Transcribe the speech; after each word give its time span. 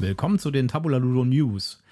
Willkommen 0.00 0.38
zu 0.38 0.52
den 0.52 0.68
Tabula 0.68 0.98
Ludo 0.98 1.24
News. 1.24 1.82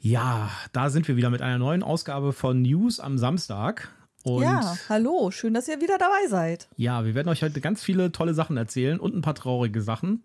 Ja, 0.00 0.50
da 0.72 0.90
sind 0.90 1.06
wir 1.06 1.16
wieder 1.16 1.30
mit 1.30 1.42
einer 1.42 1.58
neuen 1.58 1.84
Ausgabe 1.84 2.32
von 2.32 2.62
News 2.62 2.98
am 2.98 3.18
Samstag. 3.18 3.88
Und 4.24 4.42
ja, 4.42 4.76
hallo, 4.88 5.30
schön, 5.30 5.54
dass 5.54 5.68
ihr 5.68 5.80
wieder 5.80 5.96
dabei 5.96 6.26
seid. 6.28 6.66
Ja, 6.76 7.04
wir 7.04 7.14
werden 7.14 7.28
euch 7.28 7.44
heute 7.44 7.60
ganz 7.60 7.84
viele 7.84 8.10
tolle 8.10 8.34
Sachen 8.34 8.56
erzählen 8.56 8.98
und 8.98 9.14
ein 9.14 9.22
paar 9.22 9.36
traurige 9.36 9.80
Sachen. 9.80 10.24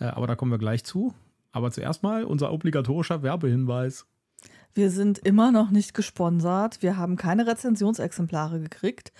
Äh, 0.00 0.06
aber 0.06 0.26
da 0.26 0.34
kommen 0.34 0.50
wir 0.50 0.56
gleich 0.56 0.82
zu. 0.82 1.12
Aber 1.52 1.70
zuerst 1.72 2.02
mal 2.02 2.24
unser 2.24 2.50
obligatorischer 2.50 3.22
Werbehinweis. 3.22 4.06
Wir 4.72 4.90
sind 4.90 5.18
immer 5.18 5.52
noch 5.52 5.70
nicht 5.70 5.92
gesponsert. 5.92 6.80
Wir 6.80 6.96
haben 6.96 7.16
keine 7.16 7.46
Rezensionsexemplare 7.46 8.60
gekriegt. 8.60 9.12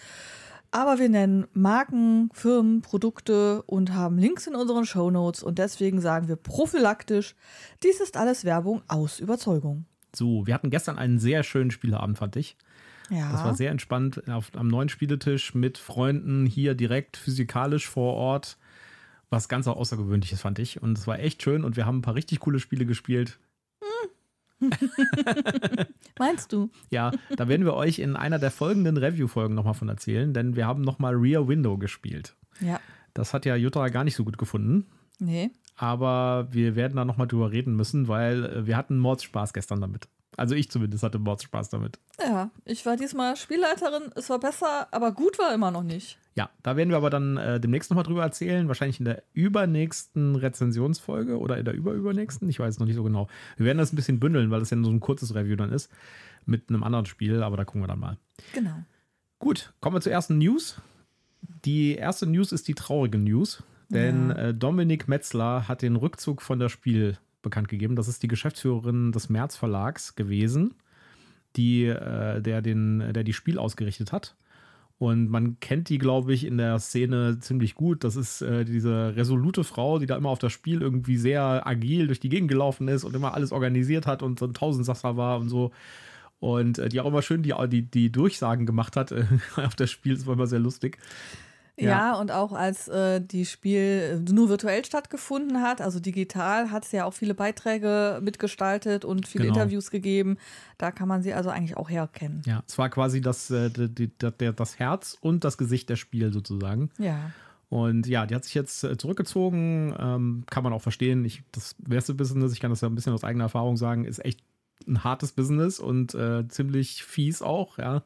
Aber 0.71 0.99
wir 0.99 1.09
nennen 1.09 1.47
Marken, 1.53 2.31
Firmen, 2.33 2.83
Produkte 2.83 3.63
und 3.63 3.93
haben 3.93 4.19
Links 4.19 4.47
in 4.47 4.55
unseren 4.55 4.85
Show 4.85 5.11
Notes 5.11 5.43
und 5.43 5.59
deswegen 5.59 6.01
sagen 6.01 6.29
wir 6.29 6.37
prophylaktisch, 6.37 7.35
dies 7.83 8.01
ist 8.01 8.17
alles 8.17 8.45
Werbung 8.45 8.83
aus 8.89 9.21
Überzeugung. 9.21 9.87
So, 10.15 10.47
wir 10.47 10.55
hatten 10.55 10.71
gestern 10.71 10.99
einen 10.99 11.19
sehr 11.19 11.43
schönen 11.43 11.71
Spieleabend, 11.71 12.19
fand 12.19 12.37
ich. 12.37 12.57
Ja. 13.11 13.31
Das 13.31 13.45
war 13.45 13.55
sehr 13.55 13.71
entspannt 13.71 14.29
auf, 14.29 14.51
am 14.55 14.69
neuen 14.69 14.89
Spieletisch 14.89 15.55
mit 15.55 15.79
Freunden 15.79 16.47
hier 16.47 16.75
direkt 16.75 17.17
physikalisch 17.17 17.89
vor 17.89 18.15
Ort. 18.15 18.59
Was 19.29 19.49
ganz 19.49 19.67
außergewöhnliches, 19.67 20.41
fand 20.41 20.59
ich. 20.59 20.83
Und 20.83 20.99
es 20.99 21.07
war 21.07 21.19
echt 21.19 21.43
schön 21.43 21.65
und 21.65 21.77
wir 21.77 21.87
haben 21.87 21.99
ein 21.99 22.03
paar 22.03 22.15
richtig 22.15 22.41
coole 22.41 22.61
Spiele 22.61 22.87
gespielt. 22.87 23.39
Meinst 26.19 26.53
du? 26.53 26.71
Ja, 26.91 27.13
da 27.37 27.49
werden 27.49 27.65
wir 27.65 27.75
euch 27.75 27.99
in 27.99 28.17
einer 28.17 28.39
der 28.39 28.51
folgenden 28.51 28.97
Review-Folgen 28.97 29.55
nochmal 29.55 29.75
von 29.75 29.89
erzählen, 29.89 30.33
denn 30.33 30.57
wir 30.57 30.67
haben 30.67 30.83
nochmal 30.83 31.15
Rear 31.15 31.47
Window 31.49 31.77
gespielt. 31.79 32.37
Ja. 32.61 32.81
Das 33.15 33.33
hat 33.35 33.47
ja 33.47 33.57
Jutta 33.57 33.89
gar 33.89 34.05
nicht 34.05 34.17
so 34.17 34.25
gut 34.25 34.39
gefunden. 34.39 34.87
Nee. 35.19 35.51
Aber 35.77 36.49
wir 36.51 36.77
werden 36.77 36.97
da 36.97 37.05
nochmal 37.05 37.27
drüber 37.27 37.53
reden 37.53 37.77
müssen, 37.77 38.09
weil 38.09 38.45
äh, 38.45 38.67
wir 38.67 38.77
hatten 38.77 38.99
Mordspaß 38.99 39.53
gestern 39.53 39.81
damit. 39.81 40.09
Also 40.37 40.55
ich 40.55 40.71
zumindest 40.71 41.03
hatte 41.03 41.19
Mordspaß 41.19 41.71
damit. 41.71 41.99
Ja, 42.21 42.51
ich 42.65 42.85
war 42.85 42.97
diesmal 42.97 43.37
Spielleiterin, 43.37 44.13
es 44.15 44.29
war 44.29 44.39
besser, 44.39 44.89
aber 44.91 45.13
gut 45.13 45.39
war 45.39 45.55
immer 45.55 45.71
noch 45.71 45.83
nicht. 45.83 46.19
Ja, 46.35 46.51
da 46.63 46.77
werden 46.77 46.91
wir 46.91 46.99
aber 46.99 47.09
dann 47.09 47.39
äh, 47.39 47.59
demnächst 47.59 47.91
nochmal 47.91 48.05
drüber 48.05 48.23
erzählen. 48.23 48.69
Wahrscheinlich 48.69 48.99
in 48.99 49.07
der 49.07 49.23
übernächsten 49.33 50.37
Rezensionsfolge 50.37 51.39
oder 51.39 51.57
in 51.57 51.65
der 51.65 51.73
überübernächsten. 51.73 52.49
Ich 52.51 52.61
weiß 52.61 52.75
es 52.75 52.79
noch 52.79 52.87
nicht 52.87 52.97
so 52.97 53.05
genau. 53.05 53.29
Wir 53.57 53.65
werden 53.65 53.79
das 53.79 53.93
ein 53.93 53.97
bisschen 53.97 54.21
bündeln, 54.21 54.51
weil 54.51 54.61
es 54.61 54.69
ja 54.69 54.77
so 54.83 54.91
ein 54.91 55.01
kurzes 55.01 55.35
Review 55.35 55.57
dann 55.57 55.73
ist. 55.73 55.91
Mit 56.45 56.69
einem 56.69 56.85
anderen 56.85 57.07
Spiel, 57.07 57.43
aber 57.43 57.57
da 57.57 57.65
gucken 57.65 57.83
wir 57.83 57.89
dann 57.89 57.99
mal. 57.99 58.19
Genau. 58.53 58.85
Gut, 59.39 59.73
kommen 59.81 59.97
wir 59.97 60.01
zur 60.01 60.13
ersten 60.13 60.37
News. 60.39 60.81
Die 61.65 61.95
erste 61.95 62.27
News 62.27 62.53
ist 62.53 62.69
die 62.69 62.75
traurige 62.75 63.19
News. 63.19 63.63
Denn 63.89 64.31
ja. 64.31 64.37
äh, 64.37 64.55
Dominik 64.55 65.09
Metzler 65.09 65.69
hat 65.69 65.83
den 65.83 65.97
Rückzug 65.97 66.43
von 66.43 66.59
der 66.59 66.69
Spiel 66.69 67.19
bekannt 67.47 67.69
gegeben. 67.69 67.97
Das 67.97 68.09
ist 68.09 68.23
die 68.23 68.29
Geschäftsführerin 68.29 69.13
des 69.13 69.29
März 69.29 69.57
Verlags 69.57 70.17
gewesen, 70.17 70.75
die, 71.57 71.87
äh, 71.87 72.43
der, 72.43 72.61
den, 72.61 73.13
der 73.15 73.25
die 73.25 73.33
Spiel 73.33 73.59
ausgerichtet 73.59 74.13
hat. 74.13 74.37
Und 74.99 75.29
man 75.29 75.61
kennt 75.61 75.91
die, 75.91 75.99
glaube 75.99 76.33
ich, 76.33 76.45
in 76.45 76.57
der 76.57 76.79
Szene 76.79 77.39
ziemlich 77.39 77.75
gut. 77.75 78.03
Das 78.03 78.17
ist 78.17 78.41
äh, 78.41 78.65
diese 78.65 79.15
resolute 79.15 79.63
Frau, 79.63 79.99
die 79.99 80.07
da 80.07 80.17
immer 80.17 80.31
auf 80.31 80.39
das 80.39 80.53
Spiel 80.53 80.81
irgendwie 80.81 81.19
sehr 81.19 81.67
agil 81.67 82.07
durch 82.07 82.19
die 82.21 82.31
Gegend 82.31 82.49
gelaufen 82.49 82.89
ist 82.89 83.05
und 83.05 83.15
immer 83.15 83.35
alles 83.35 83.53
organisiert 83.53 84.07
hat 84.07 84.23
und 84.23 84.39
so 84.39 84.47
ein 84.47 84.55
Tausendsasser 84.55 85.17
war 85.17 85.39
und 85.39 85.51
so. 85.51 85.71
Und 86.41 86.79
äh, 86.79 86.89
die 86.89 87.01
auch 87.01 87.07
immer 87.07 87.23
schön 87.23 87.43
die, 87.43 87.55
die, 87.69 87.83
die 87.83 88.11
Durchsagen 88.11 88.65
gemacht 88.65 88.97
hat 88.97 89.13
äh, 89.13 89.25
auf 89.57 89.75
das 89.75 89.91
Spiel. 89.91 90.15
Das 90.15 90.27
war 90.27 90.35
immer 90.35 90.47
sehr 90.47 90.61
lustig. 90.61 90.99
Ja, 91.79 91.89
ja 91.89 92.15
und 92.15 92.31
auch 92.31 92.53
als 92.53 92.89
äh, 92.89 93.21
die 93.21 93.45
Spiel 93.45 94.25
nur 94.31 94.49
virtuell 94.49 94.85
stattgefunden 94.85 95.61
hat, 95.61 95.81
also 95.81 96.01
digital, 96.01 96.71
hat 96.71 96.85
es 96.85 96.93
ja 96.93 97.05
auch 97.05 97.13
viele 97.13 97.35
Beiträge 97.35 98.21
mitgestaltet 98.23 99.05
und 99.05 99.29
viele 99.29 99.45
genau. 99.45 99.57
Interviews 99.57 99.91
gegeben. 99.91 100.39
Da 100.79 100.91
kann 100.91 101.09
man 101.09 101.23
sie 101.23 101.35
also 101.35 101.51
eigentlich 101.51 101.77
auch 101.77 101.91
herkennen. 101.91 102.43
Ja, 102.47 102.63
es 102.67 102.79
war 102.79 102.89
quasi 102.89 103.21
das, 103.21 103.51
äh, 103.51 103.71
die, 103.71 104.09
die, 104.09 104.11
das 104.55 104.79
Herz 104.79 105.17
und 105.21 105.45
das 105.45 105.59
Gesicht 105.59 105.89
der 105.91 105.97
Spiel 105.97 106.33
sozusagen. 106.33 106.91
Ja. 106.99 107.31
Und 107.69 108.07
ja, 108.07 108.27
die 108.27 108.35
hat 108.35 108.45
sich 108.45 108.55
jetzt 108.55 108.85
äh, 108.85 108.97
zurückgezogen. 108.97 109.95
Ähm, 109.99 110.45
kann 110.49 110.63
man 110.63 110.73
auch 110.73 110.83
verstehen. 110.83 111.25
Ich, 111.25 111.43
das 111.53 111.75
beste 111.79 112.15
Business, 112.15 112.53
ich 112.53 112.61
kann 112.61 112.71
das 112.71 112.81
ja 112.81 112.89
ein 112.89 112.95
bisschen 112.95 113.13
aus 113.13 113.25
eigener 113.25 113.45
Erfahrung 113.45 113.77
sagen, 113.77 114.05
ist 114.05 114.25
echt 114.25 114.41
ein 114.87 115.05
hartes 115.05 115.33
Business 115.33 115.81
und 115.81 116.15
äh, 116.15 116.47
ziemlich 116.49 117.03
fies 117.03 117.43
auch, 117.43 117.79
ja. 117.79 118.03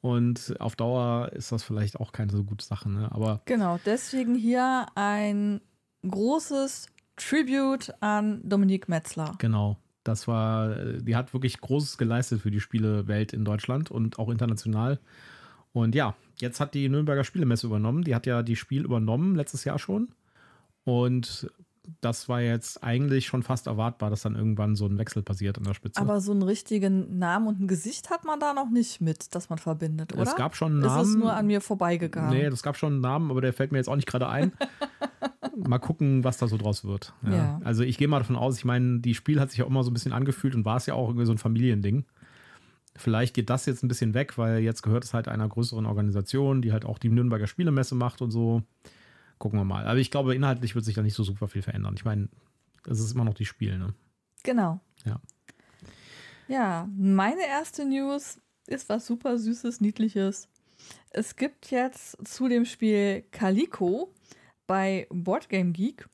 Und 0.00 0.54
auf 0.60 0.76
Dauer 0.76 1.30
ist 1.32 1.52
das 1.52 1.62
vielleicht 1.62 2.00
auch 2.00 2.12
keine 2.12 2.32
so 2.32 2.42
gute 2.44 2.64
Sache, 2.64 2.88
ne? 2.88 3.10
Aber. 3.12 3.42
Genau, 3.44 3.78
deswegen 3.84 4.34
hier 4.34 4.86
ein 4.94 5.60
großes 6.08 6.86
Tribute 7.16 7.92
an 8.00 8.40
Dominique 8.42 8.88
Metzler. 8.88 9.34
Genau. 9.38 9.76
Das 10.02 10.26
war, 10.26 10.74
die 10.74 11.14
hat 11.14 11.34
wirklich 11.34 11.60
Großes 11.60 11.98
geleistet 11.98 12.40
für 12.40 12.50
die 12.50 12.60
Spielewelt 12.60 13.34
in 13.34 13.44
Deutschland 13.44 13.90
und 13.90 14.18
auch 14.18 14.30
international. 14.30 14.98
Und 15.72 15.94
ja, 15.94 16.14
jetzt 16.38 16.58
hat 16.58 16.72
die 16.74 16.88
Nürnberger 16.88 17.22
Spielemesse 17.22 17.66
übernommen. 17.66 18.02
Die 18.02 18.14
hat 18.14 18.26
ja 18.26 18.42
die 18.42 18.56
Spiel 18.56 18.84
übernommen 18.84 19.36
letztes 19.36 19.64
Jahr 19.64 19.78
schon. 19.78 20.08
Und 20.84 21.50
das 22.00 22.28
war 22.28 22.40
jetzt 22.40 22.82
eigentlich 22.82 23.26
schon 23.26 23.42
fast 23.42 23.66
erwartbar, 23.66 24.10
dass 24.10 24.22
dann 24.22 24.36
irgendwann 24.36 24.76
so 24.76 24.86
ein 24.86 24.98
Wechsel 24.98 25.22
passiert 25.22 25.58
an 25.58 25.64
der 25.64 25.74
Spitze. 25.74 26.00
Aber 26.00 26.20
so 26.20 26.32
einen 26.32 26.42
richtigen 26.42 27.18
Namen 27.18 27.46
und 27.48 27.60
ein 27.60 27.68
Gesicht 27.68 28.10
hat 28.10 28.24
man 28.24 28.40
da 28.40 28.54
noch 28.54 28.70
nicht 28.70 29.00
mit, 29.00 29.34
dass 29.34 29.50
man 29.50 29.58
verbindet, 29.58 30.12
oder? 30.12 30.22
Es 30.22 30.36
gab 30.36 30.56
schon 30.56 30.72
einen 30.72 30.80
Namen. 30.80 31.02
Ist 31.02 31.08
es 31.08 31.16
nur 31.16 31.32
an 31.32 31.46
mir 31.46 31.60
vorbeigegangen? 31.60 32.30
Nee, 32.30 32.44
es 32.44 32.62
gab 32.62 32.76
schon 32.76 32.94
einen 32.94 33.02
Namen, 33.02 33.30
aber 33.30 33.40
der 33.40 33.52
fällt 33.52 33.72
mir 33.72 33.78
jetzt 33.78 33.88
auch 33.88 33.96
nicht 33.96 34.08
gerade 34.08 34.28
ein. 34.28 34.52
mal 35.56 35.78
gucken, 35.78 36.24
was 36.24 36.38
da 36.38 36.48
so 36.48 36.56
draus 36.56 36.84
wird. 36.84 37.14
Ja. 37.22 37.34
Ja. 37.34 37.60
Also 37.64 37.82
ich 37.82 37.98
gehe 37.98 38.08
mal 38.08 38.18
davon 38.18 38.36
aus, 38.36 38.58
ich 38.58 38.64
meine, 38.64 39.00
die 39.00 39.14
Spiel 39.14 39.40
hat 39.40 39.50
sich 39.50 39.58
ja 39.58 39.66
immer 39.66 39.82
so 39.82 39.90
ein 39.90 39.94
bisschen 39.94 40.12
angefühlt 40.12 40.54
und 40.54 40.64
war 40.64 40.76
es 40.76 40.86
ja 40.86 40.94
auch 40.94 41.08
irgendwie 41.08 41.26
so 41.26 41.32
ein 41.32 41.38
Familiending. 41.38 42.04
Vielleicht 42.96 43.34
geht 43.34 43.50
das 43.50 43.66
jetzt 43.66 43.82
ein 43.82 43.88
bisschen 43.88 44.14
weg, 44.14 44.36
weil 44.36 44.60
jetzt 44.60 44.82
gehört 44.82 45.04
es 45.04 45.14
halt 45.14 45.28
einer 45.28 45.48
größeren 45.48 45.86
Organisation, 45.86 46.60
die 46.60 46.72
halt 46.72 46.84
auch 46.84 46.98
die 46.98 47.08
Nürnberger 47.08 47.46
Spielemesse 47.46 47.94
macht 47.94 48.20
und 48.20 48.30
so 48.30 48.62
gucken 49.40 49.58
wir 49.58 49.64
mal. 49.64 49.86
Aber 49.86 49.98
ich 49.98 50.12
glaube, 50.12 50.36
inhaltlich 50.36 50.76
wird 50.76 50.84
sich 50.84 50.94
da 50.94 51.02
nicht 51.02 51.14
so 51.14 51.24
super 51.24 51.48
viel 51.48 51.62
verändern. 51.62 51.94
Ich 51.96 52.04
meine, 52.04 52.28
es 52.86 53.00
ist 53.00 53.12
immer 53.12 53.24
noch 53.24 53.34
die 53.34 53.46
Spiel, 53.46 53.76
ne? 53.76 53.94
Genau. 54.44 54.80
Ja. 55.04 55.20
Ja, 56.46 56.88
meine 56.96 57.46
erste 57.46 57.84
News 57.84 58.38
ist 58.66 58.88
was 58.88 59.06
super 59.06 59.38
Süßes, 59.38 59.80
Niedliches. 59.80 60.48
Es 61.10 61.36
gibt 61.36 61.70
jetzt 61.70 62.16
zu 62.26 62.48
dem 62.48 62.64
Spiel 62.64 63.24
Calico 63.32 64.12
bei 64.66 65.06
Boardgame 65.10 65.72
Geek 65.72 66.08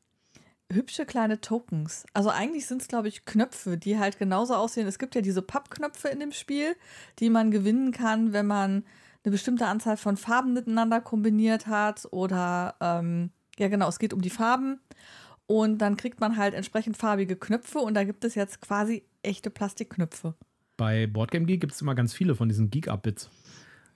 hübsche 0.72 1.06
kleine 1.06 1.40
Tokens. 1.40 2.04
Also 2.12 2.30
eigentlich 2.30 2.66
sind 2.66 2.82
es, 2.82 2.88
glaube 2.88 3.08
ich, 3.08 3.24
Knöpfe, 3.24 3.76
die 3.76 3.98
halt 3.98 4.18
genauso 4.18 4.54
aussehen. 4.54 4.86
Es 4.86 4.98
gibt 4.98 5.14
ja 5.14 5.20
diese 5.20 5.42
Pappknöpfe 5.42 6.08
in 6.08 6.20
dem 6.20 6.32
Spiel, 6.32 6.76
die 7.18 7.30
man 7.30 7.50
gewinnen 7.50 7.92
kann, 7.92 8.32
wenn 8.32 8.46
man 8.46 8.84
eine 9.26 9.32
bestimmte 9.32 9.66
Anzahl 9.66 9.96
von 9.96 10.16
Farben 10.16 10.52
miteinander 10.52 11.00
kombiniert 11.00 11.66
hat 11.66 12.06
oder 12.12 12.76
ähm, 12.80 13.30
ja 13.58 13.68
genau, 13.68 13.88
es 13.88 13.98
geht 13.98 14.12
um 14.14 14.22
die 14.22 14.30
Farben 14.30 14.78
und 15.46 15.78
dann 15.78 15.96
kriegt 15.96 16.20
man 16.20 16.36
halt 16.36 16.54
entsprechend 16.54 16.96
farbige 16.96 17.36
Knöpfe 17.36 17.80
und 17.80 17.94
da 17.94 18.04
gibt 18.04 18.24
es 18.24 18.36
jetzt 18.36 18.60
quasi 18.60 19.02
echte 19.22 19.50
Plastikknöpfe. 19.50 20.34
Bei 20.76 21.06
Boardgame 21.06 21.46
Geek 21.46 21.60
gibt 21.60 21.72
es 21.72 21.82
immer 21.82 21.94
ganz 21.94 22.14
viele 22.14 22.34
von 22.36 22.48
diesen 22.48 22.70
Geek-Up-Bits. 22.70 23.30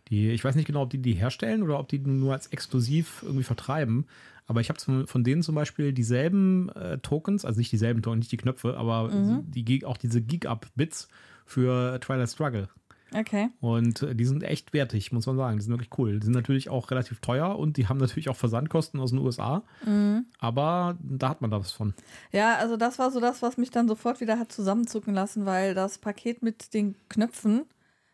Die, 0.08 0.30
ich 0.30 0.42
weiß 0.42 0.56
nicht 0.56 0.66
genau, 0.66 0.82
ob 0.82 0.90
die 0.90 0.98
die 0.98 1.12
herstellen 1.12 1.62
oder 1.62 1.78
ob 1.78 1.88
die 1.88 2.00
nur 2.00 2.32
als 2.32 2.48
exklusiv 2.48 3.22
irgendwie 3.22 3.44
vertreiben. 3.44 4.06
Aber 4.46 4.60
ich 4.60 4.68
habe 4.68 5.06
von 5.06 5.22
denen 5.22 5.42
zum 5.42 5.54
Beispiel 5.54 5.92
dieselben 5.92 6.70
äh, 6.70 6.98
Tokens, 6.98 7.44
also 7.44 7.58
nicht 7.58 7.70
dieselben 7.70 8.02
Tokens, 8.02 8.22
nicht 8.22 8.32
die 8.32 8.36
Knöpfe, 8.36 8.76
aber 8.76 9.08
mhm. 9.08 9.48
die, 9.48 9.84
auch 9.84 9.96
diese 9.96 10.20
Geek-Up-Bits 10.20 11.08
für 11.46 12.00
Twilight 12.00 12.30
Struggle. 12.30 12.68
Okay. 13.14 13.48
Und 13.60 14.02
äh, 14.02 14.14
die 14.14 14.24
sind 14.24 14.42
echt 14.42 14.72
wertig, 14.72 15.12
muss 15.12 15.26
man 15.26 15.36
sagen. 15.36 15.56
Die 15.58 15.64
sind 15.64 15.72
wirklich 15.72 15.98
cool. 15.98 16.20
Die 16.20 16.24
sind 16.24 16.34
natürlich 16.34 16.68
auch 16.68 16.90
relativ 16.90 17.20
teuer 17.20 17.58
und 17.58 17.76
die 17.76 17.88
haben 17.88 17.98
natürlich 17.98 18.28
auch 18.28 18.36
Versandkosten 18.36 19.00
aus 19.00 19.10
den 19.10 19.18
USA. 19.18 19.62
Mhm. 19.84 20.26
Aber 20.38 20.96
da 21.02 21.30
hat 21.30 21.40
man 21.40 21.50
da 21.50 21.60
was 21.60 21.72
von. 21.72 21.94
Ja, 22.32 22.56
also 22.56 22.76
das 22.76 22.98
war 22.98 23.10
so 23.10 23.20
das, 23.20 23.42
was 23.42 23.56
mich 23.56 23.70
dann 23.70 23.88
sofort 23.88 24.20
wieder 24.20 24.38
hat 24.38 24.52
zusammenzucken 24.52 25.14
lassen, 25.14 25.46
weil 25.46 25.74
das 25.74 25.98
Paket 25.98 26.42
mit 26.42 26.72
den 26.74 26.94
Knöpfen 27.08 27.64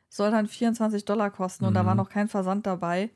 soll 0.08 0.31
dann 0.31 0.46
24 0.46 1.04
Dollar 1.04 1.31
kosten 1.31 1.64
und 1.64 1.72
mhm. 1.72 1.76
da 1.76 1.87
war 1.87 1.94
noch 1.94 2.08
kein 2.08 2.28
Versand 2.28 2.66
dabei. 2.66 3.10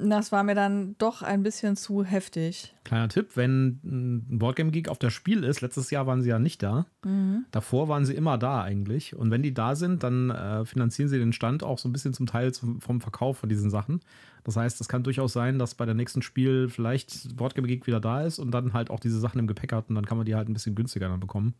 Das 0.00 0.30
war 0.30 0.44
mir 0.44 0.54
dann 0.54 0.94
doch 0.98 1.22
ein 1.22 1.42
bisschen 1.42 1.76
zu 1.76 2.04
heftig. 2.04 2.72
Kleiner 2.84 3.08
Tipp, 3.08 3.30
wenn 3.34 3.80
ein 3.84 4.38
Boardgame 4.38 4.70
Geek 4.70 4.88
auf 4.88 4.98
das 4.98 5.12
Spiel 5.12 5.42
ist, 5.42 5.60
letztes 5.60 5.90
Jahr 5.90 6.06
waren 6.06 6.22
sie 6.22 6.28
ja 6.28 6.38
nicht 6.38 6.62
da. 6.62 6.86
Mhm. 7.04 7.46
Davor 7.50 7.88
waren 7.88 8.04
sie 8.04 8.14
immer 8.14 8.38
da 8.38 8.62
eigentlich. 8.62 9.16
Und 9.16 9.30
wenn 9.30 9.42
die 9.42 9.52
da 9.52 9.74
sind, 9.74 10.04
dann 10.04 10.30
äh, 10.30 10.64
finanzieren 10.64 11.08
sie 11.08 11.18
den 11.18 11.32
Stand 11.32 11.64
auch 11.64 11.78
so 11.78 11.88
ein 11.88 11.92
bisschen 11.92 12.14
zum 12.14 12.26
Teil 12.26 12.54
zum, 12.54 12.80
vom 12.80 13.00
Verkauf 13.00 13.38
von 13.38 13.48
diesen 13.48 13.70
Sachen. 13.70 14.00
Das 14.44 14.56
heißt, 14.56 14.80
es 14.80 14.88
kann 14.88 15.02
durchaus 15.02 15.32
sein, 15.32 15.58
dass 15.58 15.74
bei 15.74 15.84
der 15.84 15.94
nächsten 15.94 16.22
Spiel 16.22 16.68
vielleicht 16.68 17.36
Boardgame 17.36 17.66
Geek 17.66 17.86
wieder 17.86 18.00
da 18.00 18.22
ist 18.22 18.38
und 18.38 18.52
dann 18.52 18.72
halt 18.72 18.90
auch 18.90 19.00
diese 19.00 19.18
Sachen 19.18 19.38
im 19.38 19.46
Gepäck 19.46 19.72
hat 19.72 19.88
und 19.88 19.96
dann 19.96 20.06
kann 20.06 20.16
man 20.16 20.24
die 20.24 20.34
halt 20.34 20.48
ein 20.48 20.54
bisschen 20.54 20.74
günstiger 20.74 21.08
dann 21.08 21.20
bekommen. 21.20 21.54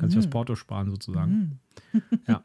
Kann 0.00 0.08
mhm. 0.08 0.14
das 0.14 0.30
Porto 0.30 0.54
sparen 0.54 0.90
sozusagen. 0.90 1.60
Mhm. 1.92 2.02
ja. 2.26 2.42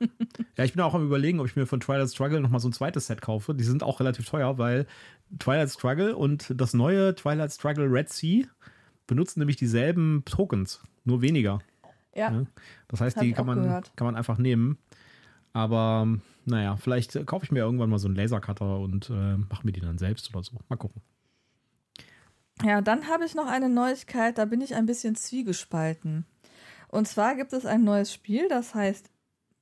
ja, 0.57 0.63
ich 0.65 0.73
bin 0.73 0.81
auch 0.81 0.93
am 0.93 1.05
überlegen, 1.05 1.39
ob 1.39 1.47
ich 1.47 1.55
mir 1.55 1.65
von 1.65 1.79
Twilight 1.79 2.09
Struggle 2.09 2.41
nochmal 2.41 2.59
so 2.59 2.67
ein 2.67 2.73
zweites 2.73 3.07
Set 3.07 3.21
kaufe. 3.21 3.55
Die 3.55 3.63
sind 3.63 3.81
auch 3.81 4.01
relativ 4.01 4.29
teuer, 4.29 4.57
weil 4.57 4.87
Twilight 5.39 5.69
Struggle 5.69 6.17
und 6.17 6.53
das 6.53 6.73
neue 6.73 7.15
Twilight 7.15 7.53
Struggle 7.53 7.89
Red 7.89 8.09
Sea 8.09 8.45
benutzen 9.07 9.39
nämlich 9.39 9.55
dieselben 9.55 10.23
Tokens, 10.25 10.83
nur 11.05 11.21
weniger. 11.21 11.59
Ja. 12.13 12.29
Ne? 12.29 12.47
Das 12.89 12.99
heißt, 12.99 13.15
das 13.15 13.23
die 13.23 13.31
kann 13.31 13.45
man, 13.45 13.83
kann 13.95 14.05
man 14.05 14.15
einfach 14.15 14.37
nehmen. 14.37 14.77
Aber 15.53 16.07
naja, 16.43 16.75
vielleicht 16.75 17.25
kaufe 17.25 17.45
ich 17.45 17.51
mir 17.51 17.59
irgendwann 17.59 17.89
mal 17.89 17.99
so 17.99 18.09
einen 18.09 18.17
Lasercutter 18.17 18.79
und 18.79 19.09
äh, 19.09 19.37
mache 19.37 19.65
mir 19.65 19.71
die 19.71 19.79
dann 19.79 19.97
selbst 19.97 20.29
oder 20.35 20.43
so. 20.43 20.57
Mal 20.67 20.75
gucken. 20.75 21.01
Ja, 22.63 22.81
dann 22.81 23.07
habe 23.07 23.23
ich 23.25 23.33
noch 23.33 23.47
eine 23.47 23.69
Neuigkeit, 23.69 24.37
da 24.37 24.43
bin 24.43 24.59
ich 24.59 24.75
ein 24.75 24.85
bisschen 24.85 25.15
zwiegespalten. 25.15 26.25
Und 26.95 27.09
zwar 27.09 27.35
gibt 27.35 27.51
es 27.51 27.65
ein 27.65 27.83
neues 27.83 28.13
Spiel, 28.13 28.47
das 28.47 28.73
heißt 28.73 29.09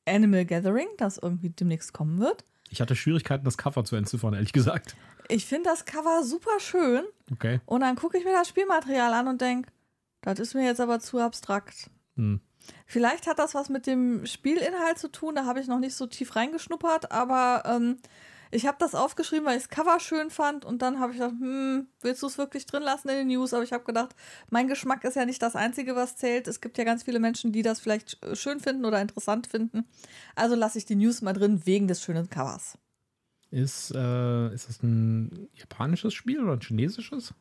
Animal 0.06 0.46
Gathering, 0.46 0.88
das 0.98 1.18
irgendwie 1.18 1.50
demnächst 1.50 1.92
kommen 1.92 2.20
wird. 2.20 2.46
Ich 2.70 2.80
hatte 2.80 2.96
Schwierigkeiten, 2.96 3.44
das 3.44 3.58
Cover 3.58 3.84
zu 3.84 3.96
entziffern, 3.96 4.36
ehrlich 4.36 4.54
gesagt. 4.54 4.96
Ich 5.30 5.48
finde 5.48 5.70
das 5.70 5.86
Cover 5.86 6.24
super 6.24 6.60
schön. 6.60 7.04
Okay. 7.32 7.60
Und 7.66 7.82
dann 7.82 7.96
gucke 7.96 8.20
ich 8.20 8.24
mir 8.24 8.34
das 8.34 8.50
Spielmaterial 8.50 9.14
an 9.14 9.28
und 9.28 9.42
denke, 9.42 9.72
das 10.22 10.38
ist 10.40 10.54
mir 10.54 10.64
jetzt 10.64 10.80
aber 10.80 11.00
zu 11.00 11.20
abstrakt. 11.20 11.90
Hm. 12.18 12.40
Vielleicht 12.86 13.26
hat 13.26 13.40
das 13.40 13.56
was 13.56 13.68
mit 13.70 13.88
dem 13.88 14.28
Spielinhalt 14.28 15.00
zu 15.00 15.12
tun, 15.12 15.34
da 15.34 15.46
habe 15.46 15.60
ich 15.60 15.68
noch 15.68 15.80
nicht 15.80 15.96
so 15.96 16.06
tief 16.06 16.36
reingeschnuppert, 16.36 17.12
aber 17.12 17.64
ähm, 17.66 17.98
ich 18.54 18.68
habe 18.68 18.78
das 18.80 18.96
aufgeschrieben, 18.96 19.46
weil 19.46 19.58
ich 19.58 19.64
das 19.64 19.70
Cover 19.70 20.00
schön 20.00 20.30
fand 20.30 20.64
und 20.66 20.82
dann 20.82 21.00
habe 21.00 21.12
ich 21.12 21.20
gedacht, 21.20 21.36
hm, 21.40 21.88
willst 22.02 22.22
du 22.22 22.28
es 22.28 22.38
wirklich 22.38 22.66
drin 22.66 22.84
lassen 22.84 23.10
in 23.10 23.16
den 23.16 23.28
News? 23.28 23.54
Aber 23.54 23.64
ich 23.64 23.74
habe 23.74 23.84
gedacht, 23.84 24.16
mein 24.50 24.68
Geschmack 24.68 25.04
ist 25.04 25.16
ja 25.16 25.26
nicht 25.26 25.42
das 25.42 25.56
Einzige, 25.56 25.96
was 25.96 26.16
zählt. 26.16 26.48
Es 26.48 26.62
gibt 26.62 26.78
ja 26.78 26.84
ganz 26.84 27.04
viele 27.04 27.20
Menschen, 27.20 27.52
die 27.52 27.64
das 27.64 27.80
vielleicht 27.80 28.18
schön 28.34 28.60
finden 28.60 28.86
oder 28.86 29.02
interessant 29.02 29.48
finden. 29.48 29.86
Also 30.36 30.56
lasse 30.56 30.78
ich 30.78 30.86
die 30.86 30.96
News 30.96 31.22
mal 31.22 31.34
drin 31.34 31.66
wegen 31.66 31.88
des 31.88 32.02
schönen 32.02 32.30
Covers. 32.30 32.78
Ist, 33.50 33.92
äh, 33.96 34.54
ist 34.54 34.70
das 34.70 34.82
ein 34.82 35.50
japanisches 35.54 36.14
Spiel 36.14 36.42
oder 36.42 36.54
ein 36.54 36.62
chinesisches? 36.62 37.34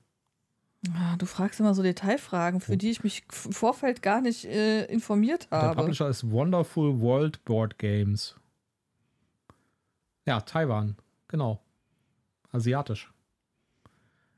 Ah, 0.95 1.17
du 1.17 1.27
fragst 1.27 1.61
immer 1.61 1.75
so 1.75 1.83
Detailfragen, 1.83 2.61
für 2.61 2.73
oh. 2.73 2.77
die 2.77 2.91
ich 2.91 3.05
mich 3.05 3.23
im 3.45 3.53
Vorfeld 3.53 4.03
gar 4.03 4.21
nicht 4.21 4.45
äh, 4.45 4.85
informiert 4.87 5.47
habe. 5.51 5.77
Der 5.77 5.83
Publisher 5.83 6.09
ist 6.09 6.29
Wonderful 6.31 7.01
World 7.01 7.45
Board 7.45 7.79
Games. 7.79 8.35
Ja, 10.27 10.41
Taiwan, 10.41 10.97
genau. 11.29 11.63
Asiatisch. 12.53 13.13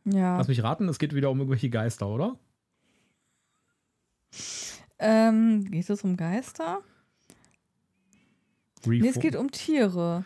Ja. 0.04 0.36
Lass 0.36 0.48
mich 0.48 0.62
raten, 0.62 0.88
es 0.88 0.98
geht 0.98 1.14
wieder 1.14 1.30
um 1.30 1.38
irgendwelche 1.38 1.70
Geister, 1.70 2.08
oder? 2.08 2.38
Ähm, 4.98 5.70
geht 5.70 5.90
es 5.90 6.04
um 6.04 6.16
Geister? 6.16 6.80
Reform 8.86 8.98
nee, 9.00 9.08
es 9.08 9.18
geht 9.18 9.36
um 9.36 9.50
Tiere. 9.50 10.24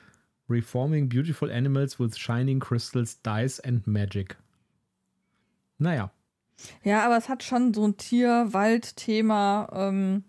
Reforming 0.48 1.08
beautiful 1.08 1.50
animals 1.50 2.00
with 2.00 2.16
shining 2.16 2.58
crystals, 2.58 3.20
dice 3.22 3.60
and 3.60 3.86
magic. 3.86 4.36
Naja. 5.78 6.10
Ja, 6.82 7.04
aber 7.04 7.16
es 7.16 7.28
hat 7.28 7.42
schon 7.42 7.72
so 7.72 7.86
ein 7.86 7.96
Tier-Wald-Thema 7.96 9.68
ähm, 9.72 10.24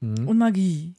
mhm. 0.00 0.28
und 0.28 0.38
Magie. 0.38 0.94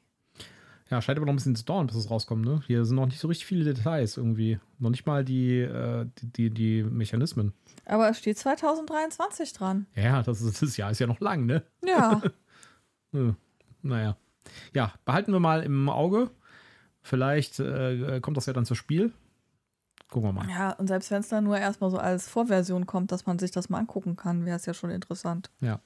Ja, 0.90 1.02
scheint 1.02 1.18
aber 1.18 1.26
noch 1.26 1.34
ein 1.34 1.38
bisschen 1.38 1.56
zu 1.56 1.66
dauern, 1.66 1.88
bis 1.88 1.96
es 1.96 2.12
rauskommt, 2.12 2.46
ne? 2.46 2.62
Hier 2.68 2.86
sind 2.86 2.96
noch 2.96 3.08
nicht 3.08 3.20
so 3.20 3.28
richtig 3.28 3.48
viele 3.48 3.64
Details 3.64 4.18
irgendwie. 4.18 4.60
Noch 4.78 4.92
nicht 4.92 5.08
mal 5.08 5.26
die, 5.26 5.62
äh, 5.62 6.06
die, 6.20 6.28
die, 6.28 6.50
die, 6.52 6.84
Mechanismen. 6.84 7.54
Aber 7.86 8.10
es 8.10 8.20
steht 8.20 8.38
2023 8.38 9.54
dran. 9.54 9.88
Ja, 9.96 10.22
das, 10.22 10.42
ist, 10.42 10.62
das 10.62 10.78
Jahr 10.78 10.92
ist 10.92 11.00
ja 11.00 11.08
noch 11.08 11.20
lang, 11.20 11.48
ne? 11.48 11.64
Ja. 11.84 12.22
hm. 13.12 13.36
Naja. 13.82 14.16
Ja, 14.74 14.94
behalten 15.06 15.34
wir 15.34 15.40
mal 15.40 15.64
im 15.64 15.90
Auge. 15.90 16.30
Vielleicht 17.02 17.60
äh, 17.60 18.20
kommt 18.22 18.38
das 18.38 18.46
ja 18.46 18.54
dann 18.54 18.66
zu 18.66 18.76
Spiel. 18.76 19.12
Gucken 20.12 20.30
wir 20.30 20.34
mal. 20.34 20.50
Ja, 20.50 20.72
und 20.74 20.88
selbst 20.88 21.10
wenn 21.10 21.22
es 21.22 21.30
dann 21.30 21.46
nur 21.46 21.58
erstmal 21.58 21.90
so 21.90 21.98
als 21.98 22.28
Vorversion 22.28 22.86
kommt, 22.86 23.12
dass 23.12 23.26
man 23.26 23.40
sich 23.40 23.52
das 23.52 23.70
mal 23.70 23.80
angucken 23.80 24.16
kann, 24.16 24.46
wäre 24.46 24.58
es 24.58 24.66
ja 24.68 24.74
schon 24.76 24.92
interessant. 24.92 25.50
Ja. 25.62 25.80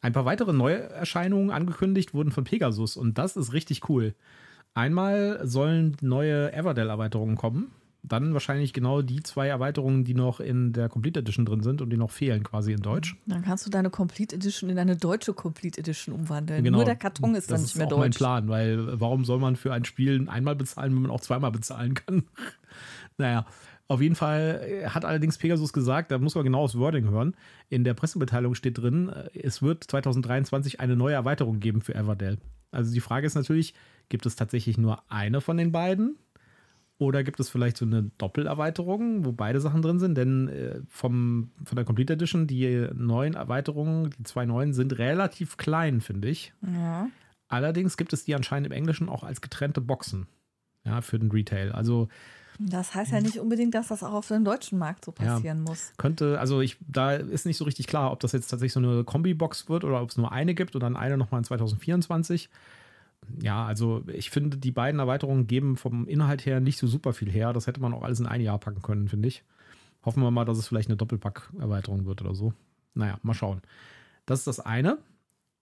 Ein 0.00 0.12
paar 0.12 0.24
weitere 0.24 0.52
Neuerscheinungen 0.52 1.50
angekündigt 1.50 2.14
wurden 2.14 2.30
von 2.30 2.44
Pegasus 2.44 2.96
und 2.96 3.18
das 3.18 3.36
ist 3.36 3.52
richtig 3.52 3.88
cool. 3.88 4.14
Einmal 4.74 5.40
sollen 5.42 5.96
neue 6.00 6.52
Everdell-Erweiterungen 6.52 7.36
kommen. 7.36 7.72
Dann 8.04 8.32
wahrscheinlich 8.32 8.72
genau 8.72 9.02
die 9.02 9.24
zwei 9.24 9.48
Erweiterungen, 9.48 10.04
die 10.04 10.14
noch 10.14 10.38
in 10.38 10.72
der 10.72 10.88
Complete 10.88 11.18
Edition 11.18 11.44
drin 11.44 11.62
sind 11.64 11.82
und 11.82 11.90
die 11.90 11.96
noch 11.96 12.12
fehlen 12.12 12.44
quasi 12.44 12.72
in 12.72 12.80
Deutsch. 12.80 13.16
Dann 13.26 13.42
kannst 13.42 13.66
du 13.66 13.70
deine 13.70 13.90
Complete 13.90 14.36
Edition 14.36 14.70
in 14.70 14.78
eine 14.78 14.96
deutsche 14.96 15.34
Complete 15.34 15.80
Edition 15.80 16.14
umwandeln. 16.14 16.62
Genau. 16.62 16.78
Nur 16.78 16.84
der 16.84 16.94
Karton 16.94 17.34
ist 17.34 17.50
dann 17.50 17.60
nicht 17.60 17.76
mehr 17.76 17.86
deutsch. 17.86 17.98
Das 17.98 18.16
ist 18.16 18.20
mein 18.20 18.44
Plan, 18.44 18.48
weil 18.48 19.00
warum 19.00 19.24
soll 19.24 19.40
man 19.40 19.56
für 19.56 19.72
ein 19.72 19.84
Spiel 19.84 20.28
einmal 20.28 20.54
bezahlen, 20.54 20.94
wenn 20.94 21.02
man 21.02 21.10
auch 21.10 21.20
zweimal 21.20 21.50
bezahlen 21.50 21.94
kann? 21.94 22.22
naja, 23.18 23.46
auf 23.88 24.02
jeden 24.02 24.14
Fall 24.14 24.60
äh, 24.62 24.88
hat 24.88 25.04
allerdings 25.04 25.38
Pegasus 25.38 25.72
gesagt, 25.72 26.10
da 26.10 26.18
muss 26.18 26.34
man 26.34 26.44
genau 26.44 26.64
das 26.64 26.78
Wording 26.78 27.08
hören. 27.10 27.34
In 27.70 27.84
der 27.84 27.94
Pressemitteilung 27.94 28.54
steht 28.54 28.78
drin, 28.78 29.08
äh, 29.08 29.30
es 29.32 29.62
wird 29.62 29.84
2023 29.84 30.78
eine 30.78 30.94
neue 30.94 31.14
Erweiterung 31.14 31.58
geben 31.58 31.80
für 31.80 31.94
Everdell. 31.94 32.38
Also 32.70 32.92
die 32.92 33.00
Frage 33.00 33.26
ist 33.26 33.34
natürlich, 33.34 33.74
gibt 34.10 34.26
es 34.26 34.36
tatsächlich 34.36 34.76
nur 34.76 35.02
eine 35.10 35.40
von 35.40 35.56
den 35.56 35.72
beiden? 35.72 36.16
Oder 36.98 37.22
gibt 37.22 37.40
es 37.40 37.48
vielleicht 37.48 37.76
so 37.76 37.86
eine 37.86 38.10
Doppelerweiterung, 38.18 39.24
wo 39.24 39.32
beide 39.32 39.60
Sachen 39.60 39.82
drin 39.82 40.00
sind? 40.00 40.16
Denn 40.18 40.48
äh, 40.48 40.80
vom, 40.88 41.52
von 41.64 41.76
der 41.76 41.84
Complete 41.84 42.12
Edition, 42.12 42.46
die 42.46 42.88
neuen 42.92 43.34
Erweiterungen, 43.34 44.10
die 44.18 44.24
zwei 44.24 44.44
neuen, 44.44 44.74
sind 44.74 44.98
relativ 44.98 45.56
klein, 45.56 46.00
finde 46.02 46.28
ich. 46.28 46.52
Ja. 46.60 47.08
Allerdings 47.46 47.96
gibt 47.96 48.12
es 48.12 48.24
die 48.24 48.34
anscheinend 48.34 48.66
im 48.66 48.72
Englischen 48.72 49.08
auch 49.08 49.22
als 49.24 49.40
getrennte 49.40 49.80
Boxen. 49.80 50.26
Ja, 50.84 51.00
für 51.00 51.18
den 51.18 51.30
Retail. 51.30 51.72
Also 51.72 52.08
das 52.58 52.94
heißt 52.94 53.12
ja 53.12 53.20
nicht 53.20 53.38
unbedingt, 53.38 53.74
dass 53.74 53.88
das 53.88 54.02
auch 54.02 54.14
auf 54.14 54.28
dem 54.28 54.44
deutschen 54.44 54.78
Markt 54.78 55.04
so 55.04 55.12
passieren 55.12 55.64
ja, 55.64 55.70
muss. 55.70 55.92
Könnte, 55.96 56.40
also 56.40 56.60
ich, 56.60 56.76
da 56.80 57.12
ist 57.12 57.46
nicht 57.46 57.56
so 57.56 57.64
richtig 57.64 57.86
klar, 57.86 58.10
ob 58.10 58.20
das 58.20 58.32
jetzt 58.32 58.48
tatsächlich 58.48 58.72
so 58.72 58.80
eine 58.80 59.04
Kombi-Box 59.04 59.68
wird 59.68 59.84
oder 59.84 60.02
ob 60.02 60.10
es 60.10 60.16
nur 60.16 60.32
eine 60.32 60.54
gibt 60.54 60.74
und 60.74 60.82
dann 60.82 60.96
eine 60.96 61.16
nochmal 61.16 61.40
in 61.40 61.44
2024. 61.44 62.50
Ja, 63.42 63.64
also 63.66 64.02
ich 64.08 64.30
finde, 64.30 64.56
die 64.56 64.72
beiden 64.72 64.98
Erweiterungen 64.98 65.46
geben 65.46 65.76
vom 65.76 66.06
Inhalt 66.08 66.46
her 66.46 66.60
nicht 66.60 66.78
so 66.78 66.86
super 66.86 67.12
viel 67.12 67.30
her. 67.30 67.52
Das 67.52 67.66
hätte 67.66 67.80
man 67.80 67.94
auch 67.94 68.02
alles 68.02 68.20
in 68.20 68.26
ein 68.26 68.40
Jahr 68.40 68.58
packen 68.58 68.82
können, 68.82 69.08
finde 69.08 69.28
ich. 69.28 69.44
Hoffen 70.04 70.22
wir 70.22 70.30
mal, 70.30 70.44
dass 70.44 70.58
es 70.58 70.68
vielleicht 70.68 70.88
eine 70.88 70.96
Doppelpack-Erweiterung 70.96 72.06
wird 72.06 72.22
oder 72.22 72.34
so. 72.34 72.52
Naja, 72.94 73.18
mal 73.22 73.34
schauen. 73.34 73.60
Das 74.26 74.40
ist 74.40 74.46
das 74.46 74.60
eine. 74.60 74.98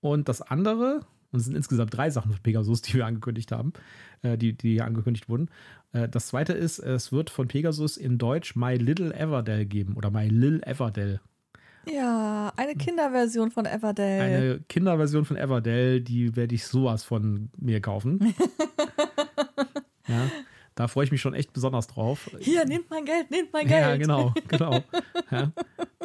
Und 0.01 0.29
das 0.29 0.43
andere, 0.43 1.01
und 1.37 1.41
es 1.41 1.47
sind 1.47 1.55
insgesamt 1.55 1.95
drei 1.95 2.09
Sachen 2.09 2.33
von 2.33 2.43
Pegasus, 2.43 2.81
die 2.81 2.95
wir 2.95 3.05
angekündigt 3.05 3.53
haben, 3.53 3.75
äh, 4.23 4.39
die, 4.39 4.55
die 4.55 4.73
hier 4.73 4.87
angekündigt 4.87 5.29
wurden. 5.29 5.51
Äh, 5.93 6.09
das 6.09 6.29
zweite 6.29 6.55
ist, 6.55 6.79
es 6.79 7.13
wird 7.13 7.29
von 7.29 7.47
Pegasus 7.47 7.99
in 7.99 8.17
Deutsch 8.17 8.57
My 8.57 8.75
Little 8.77 9.15
Everdell 9.15 9.67
geben 9.67 9.97
oder 9.97 10.11
My 10.11 10.29
Lil 10.29 10.63
Everdell. 10.65 11.21
Ja, 11.89 12.55
eine 12.57 12.75
Kinderversion 12.75 13.51
von 13.51 13.67
Everdell. 13.67 14.23
Eine 14.23 14.61
Kinderversion 14.67 15.27
von 15.27 15.37
Everdell, 15.37 16.01
die 16.01 16.35
werde 16.35 16.55
ich 16.55 16.67
sowas 16.67 17.05
von 17.05 17.51
mir 17.59 17.83
kaufen. 17.83 18.35
ja, 20.09 20.31
da 20.75 20.89
freue 20.89 21.05
ich 21.05 21.13
mich 21.13 21.21
schon 21.21 21.35
echt 21.35 21.53
besonders 21.53 21.87
drauf. 21.87 22.31
Hier, 22.41 22.65
nehmt 22.65 22.89
mein 22.89 23.05
Geld, 23.05 23.31
nehmt 23.31 23.53
mein 23.53 23.67
Geld. 23.69 23.83
Ja, 23.83 23.97
genau, 23.97 24.33
genau. 24.49 24.83
Ja. 25.31 25.53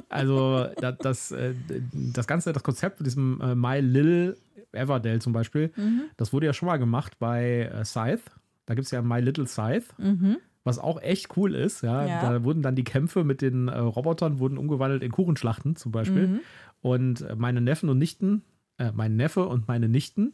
Also 0.09 0.67
das, 0.75 0.97
das, 0.99 1.31
äh, 1.31 1.53
das 1.93 2.27
ganze, 2.27 2.51
das 2.51 2.63
Konzept 2.63 2.99
mit 2.99 3.07
diesem 3.07 3.39
äh, 3.39 3.55
My 3.55 3.79
Lil 3.79 4.37
Everdell 4.71 5.21
zum 5.21 5.33
Beispiel, 5.33 5.71
mhm. 5.75 6.03
das 6.17 6.33
wurde 6.33 6.45
ja 6.45 6.53
schon 6.53 6.67
mal 6.67 6.77
gemacht 6.77 7.19
bei 7.19 7.63
äh, 7.63 7.85
Scythe. 7.85 8.23
Da 8.65 8.75
gibt 8.75 8.85
es 8.85 8.91
ja 8.91 9.01
My 9.01 9.19
Little 9.19 9.47
Scythe. 9.47 9.85
Mhm. 9.97 10.37
Was 10.63 10.77
auch 10.77 11.01
echt 11.01 11.35
cool 11.37 11.55
ist, 11.55 11.81
ja. 11.81 12.05
ja. 12.05 12.21
Da 12.21 12.43
wurden 12.43 12.61
dann 12.61 12.75
die 12.75 12.83
Kämpfe 12.83 13.23
mit 13.23 13.41
den 13.41 13.67
äh, 13.67 13.79
Robotern 13.79 14.37
wurden 14.37 14.59
umgewandelt 14.59 15.01
in 15.01 15.11
Kuchenschlachten 15.11 15.75
zum 15.75 15.91
Beispiel. 15.91 16.27
Mhm. 16.27 16.39
Und 16.81 17.21
äh, 17.21 17.35
meine 17.35 17.61
Neffen 17.61 17.89
und 17.89 17.97
Nichten, 17.97 18.43
äh, 18.77 18.91
mein 18.93 19.15
Neffe 19.15 19.47
und 19.47 19.67
meine 19.67 19.89
Nichten 19.89 20.33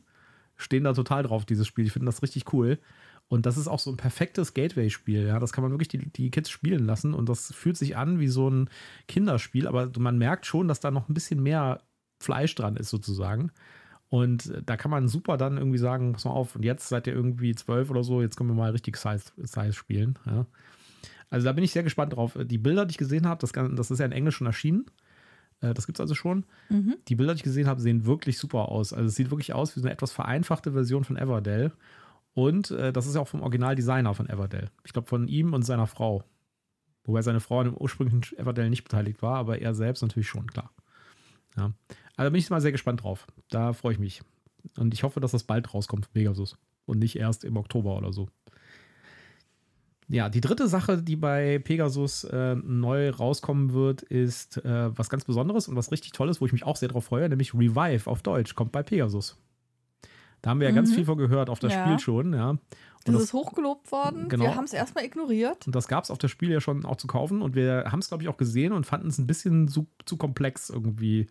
stehen 0.58 0.84
da 0.84 0.94
total 0.94 1.24
drauf, 1.24 1.46
dieses 1.46 1.66
Spiel. 1.66 1.86
Ich 1.86 1.94
finde 1.94 2.08
das 2.08 2.22
richtig 2.22 2.52
cool. 2.52 2.80
Und 3.30 3.46
das 3.46 3.58
ist 3.58 3.68
auch 3.68 3.80
so 3.80 3.92
ein 3.92 3.98
perfektes 3.98 4.54
Gateway-Spiel. 4.54 5.28
Ja, 5.28 5.40
das 5.40 5.52
kann 5.52 5.62
man 5.62 5.72
wirklich 5.72 5.90
die, 5.90 6.10
die 6.10 6.32
Kids 6.32 6.50
spielen 6.50 6.86
lassen 6.86 7.14
und 7.14 7.28
das 7.30 7.54
fühlt 7.54 7.78
sich 7.78 7.98
an 7.98 8.20
wie 8.20 8.30
so 8.30 8.50
ein 8.50 8.70
Kinderspiel, 9.08 9.68
aber 9.68 9.92
man 10.00 10.18
merkt 10.18 10.46
schon, 10.46 10.68
dass 10.68 10.80
da 10.80 10.92
noch 10.92 11.10
ein 11.10 11.14
bisschen 11.14 11.44
mehr 11.44 11.82
Fleisch 12.20 12.56
dran 12.56 12.78
ist, 12.78 12.90
sozusagen. 12.90 13.52
Und 14.10 14.50
äh, 14.50 14.62
da 14.64 14.78
kann 14.78 14.92
man 14.92 15.08
super 15.08 15.38
dann 15.38 15.58
irgendwie 15.58 15.78
sagen, 15.78 16.14
pass 16.14 16.26
mal 16.26 16.32
auf, 16.32 16.56
und 16.56 16.64
jetzt 16.64 16.88
seid 16.90 17.08
ihr 17.08 17.14
irgendwie 17.14 17.56
zwölf 17.56 17.90
oder 17.90 18.04
so, 18.04 18.22
jetzt 18.22 18.38
können 18.38 18.50
wir 18.50 18.56
mal 18.56 18.72
richtig 18.72 18.98
Size, 18.98 19.32
Size 19.38 19.74
spielen. 19.74 20.18
Ja. 20.26 20.46
Also 21.30 21.46
da 21.46 21.52
bin 21.52 21.64
ich 21.64 21.72
sehr 21.72 21.84
gespannt 21.84 22.16
drauf. 22.16 22.38
Die 22.42 22.58
Bilder, 22.58 22.86
die 22.86 22.92
ich 22.92 22.98
gesehen 22.98 23.28
habe, 23.28 23.42
das, 23.42 23.52
das 23.52 23.92
ist 23.92 24.00
ja 24.00 24.06
in 24.06 24.14
Englisch 24.14 24.38
schon 24.38 24.48
erschienen. 24.48 24.86
Äh, 25.62 25.74
das 25.74 25.86
gibt 25.86 25.98
es 25.98 26.02
also 26.02 26.16
schon. 26.16 26.46
Mhm. 26.70 26.96
Die 27.08 27.16
Bilder, 27.16 27.34
die 27.34 27.40
ich 27.40 27.44
gesehen 27.44 27.68
habe, 27.68 27.82
sehen 27.82 28.06
wirklich 28.06 28.38
super 28.38 28.70
aus. 28.70 28.94
Also 28.94 29.08
es 29.08 29.16
sieht 29.16 29.30
wirklich 29.30 29.54
aus 29.54 29.76
wie 29.76 29.82
so 29.82 29.86
eine 29.86 29.94
etwas 29.94 30.12
vereinfachte 30.12 30.72
Version 30.72 31.04
von 31.04 31.18
Everdell. 31.18 31.74
Und 32.34 32.72
äh, 32.72 32.94
das 32.94 33.08
ist 33.08 33.16
ja 33.16 33.22
auch 33.22 33.28
vom 33.28 33.42
Originaldesigner 33.42 34.14
von 34.14 34.30
Everdell. 34.30 34.70
Ich 34.84 34.94
glaube, 34.94 35.08
von 35.08 35.28
ihm 35.28 35.54
und 35.54 35.64
seiner 35.64 35.88
Frau. 35.88 36.24
Wobei 37.04 37.22
seine 37.22 37.40
Frau 37.40 37.62
an 37.62 37.66
dem 37.66 37.78
ursprünglichen 37.78 38.38
Everdell 38.38 38.70
nicht 38.70 38.84
beteiligt 38.84 39.22
war, 39.22 39.38
aber 39.38 39.60
er 39.60 39.74
selbst 39.74 40.02
natürlich 40.02 40.28
schon, 40.28 40.48
klar. 40.48 40.72
Ja. 41.56 41.72
Also 42.18 42.32
bin 42.32 42.40
ich 42.40 42.50
mal 42.50 42.60
sehr 42.62 42.72
gespannt 42.74 43.04
drauf. 43.04 43.26
Da 43.50 43.72
freue 43.74 43.94
ich 43.94 44.00
mich. 44.00 44.22
Und 44.78 44.94
ich 44.94 45.04
hoffe, 45.04 45.20
dass 45.22 45.32
das 45.32 45.44
bald 45.44 45.74
rauskommt, 45.74 46.12
Pegasus. 46.12 46.58
Und 46.86 47.00
nicht 47.00 47.16
erst 47.18 47.46
im 47.46 47.56
Oktober 47.58 47.96
oder 47.98 48.12
so. 48.12 48.28
Ja, 50.10 50.30
die 50.30 50.40
dritte 50.42 50.68
Sache, 50.70 51.02
die 51.04 51.18
bei 51.18 51.60
Pegasus 51.60 52.24
äh, 52.24 52.56
neu 52.56 53.10
rauskommen 53.10 53.74
wird, 53.74 54.04
ist 54.04 54.58
äh, 54.64 54.98
was 54.98 55.10
ganz 55.10 55.26
Besonderes 55.26 55.68
und 55.68 55.76
was 55.76 55.92
richtig 55.92 56.14
Tolles, 56.14 56.40
wo 56.40 56.46
ich 56.46 56.54
mich 56.54 56.64
auch 56.66 56.78
sehr 56.78 56.88
drauf 56.88 57.06
freue, 57.06 57.28
nämlich 57.28 57.54
Revive 57.54 58.08
auf 58.10 58.22
Deutsch 58.22 58.56
kommt 58.56 58.72
bei 58.72 58.84
Pegasus. 58.84 59.38
Da 60.42 60.52
haben 60.52 60.62
wir 60.62 60.70
ja 60.70 60.74
ganz 60.74 60.92
Mhm. 60.92 60.96
viel 60.96 61.06
von 61.06 61.18
gehört 61.18 61.50
auf 61.50 61.60
das 61.60 61.74
Ja. 61.74 61.84
Spiel 61.86 62.00
schon, 62.00 62.34
ja. 62.34 62.52
Und 62.52 62.60
Das, 63.04 63.16
das, 63.16 63.24
ist 63.26 63.34
hochgelobt 63.34 63.92
worden. 63.92 64.30
Genau. 64.30 64.46
Wir 64.46 64.56
haben 64.56 64.64
es 64.64 64.72
erstmal 64.74 65.04
ignoriert. 65.04 65.68
und 65.68 65.76
das 65.76 65.90
gab 65.90 66.06
es 66.06 66.12
auf 66.12 66.18
das 66.20 66.32
Spiel 66.32 66.52
ja 66.52 66.62
schon 66.62 66.86
auch 66.86 66.96
zu 66.98 67.08
kaufen 67.08 67.42
und 67.42 67.56
wir 67.56 67.86
haben 67.92 68.00
es, 68.00 68.08
glaube 68.08 68.24
ich, 68.24 68.30
auch 68.30 68.38
gesehen 68.38 68.72
und 68.72 68.86
fanden 68.86 69.08
es 69.08 69.18
ein 69.18 69.28
bisschen 69.28 69.68
zu, 69.68 69.88
zu 70.06 70.16
komplex 70.16 70.70
irgendwie 70.70 71.28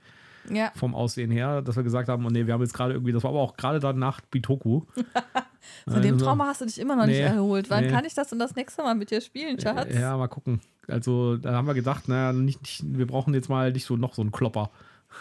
Ja. 0.51 0.71
vom 0.75 0.95
Aussehen 0.95 1.31
her, 1.31 1.63
dass 1.63 1.77
wir 1.77 1.83
gesagt 1.83 2.09
haben, 2.09 2.25
oh 2.25 2.31
nee, 2.31 2.47
wir 2.47 2.55
haben 2.55 2.61
jetzt 2.63 2.75
gerade 2.75 2.95
irgendwie, 2.95 3.13
das 3.13 3.23
war 3.25 3.31
aber 3.31 3.41
auch 3.41 3.57
gerade 3.57 3.81
dann 3.81 3.99
nach 3.99 4.21
Bitoku. 4.21 4.83
Von 5.89 6.03
dem 6.03 6.15
Also- 6.15 6.25
Trauma 6.27 6.47
hast 6.47 6.61
du 6.61 6.67
dich 6.67 6.79
immer 6.81 6.95
noch 6.97 7.07
nicht 7.07 7.17
Nee, 7.19 7.23
erholt. 7.25 7.71
Wann 7.71 7.85
nee. 7.85 7.91
kann 7.91 8.05
ich 8.05 8.15
das 8.15 8.29
denn 8.29 8.39
das 8.39 8.55
nächste 8.55 8.83
Mal 8.83 8.95
mit 8.95 9.11
dir 9.11 9.21
spielen, 9.21 9.59
Schatz? 9.61 9.93
Ja, 9.93 10.17
mal 10.17 10.29
gucken. 10.29 10.61
Also 10.87 11.37
da 11.37 11.55
haben 11.55 11.67
wir 11.67 11.75
gedacht, 11.75 12.09
naja, 12.09 12.33
nicht, 12.33 12.61
nicht, 12.63 12.83
wir 12.87 13.07
brauchen 13.07 13.35
jetzt 13.35 13.49
mal 13.49 13.73
nicht 13.73 13.85
so 13.85 13.97
noch 13.97 14.15
so 14.15 14.23
einen 14.23 14.31
Klopper. 14.33 14.71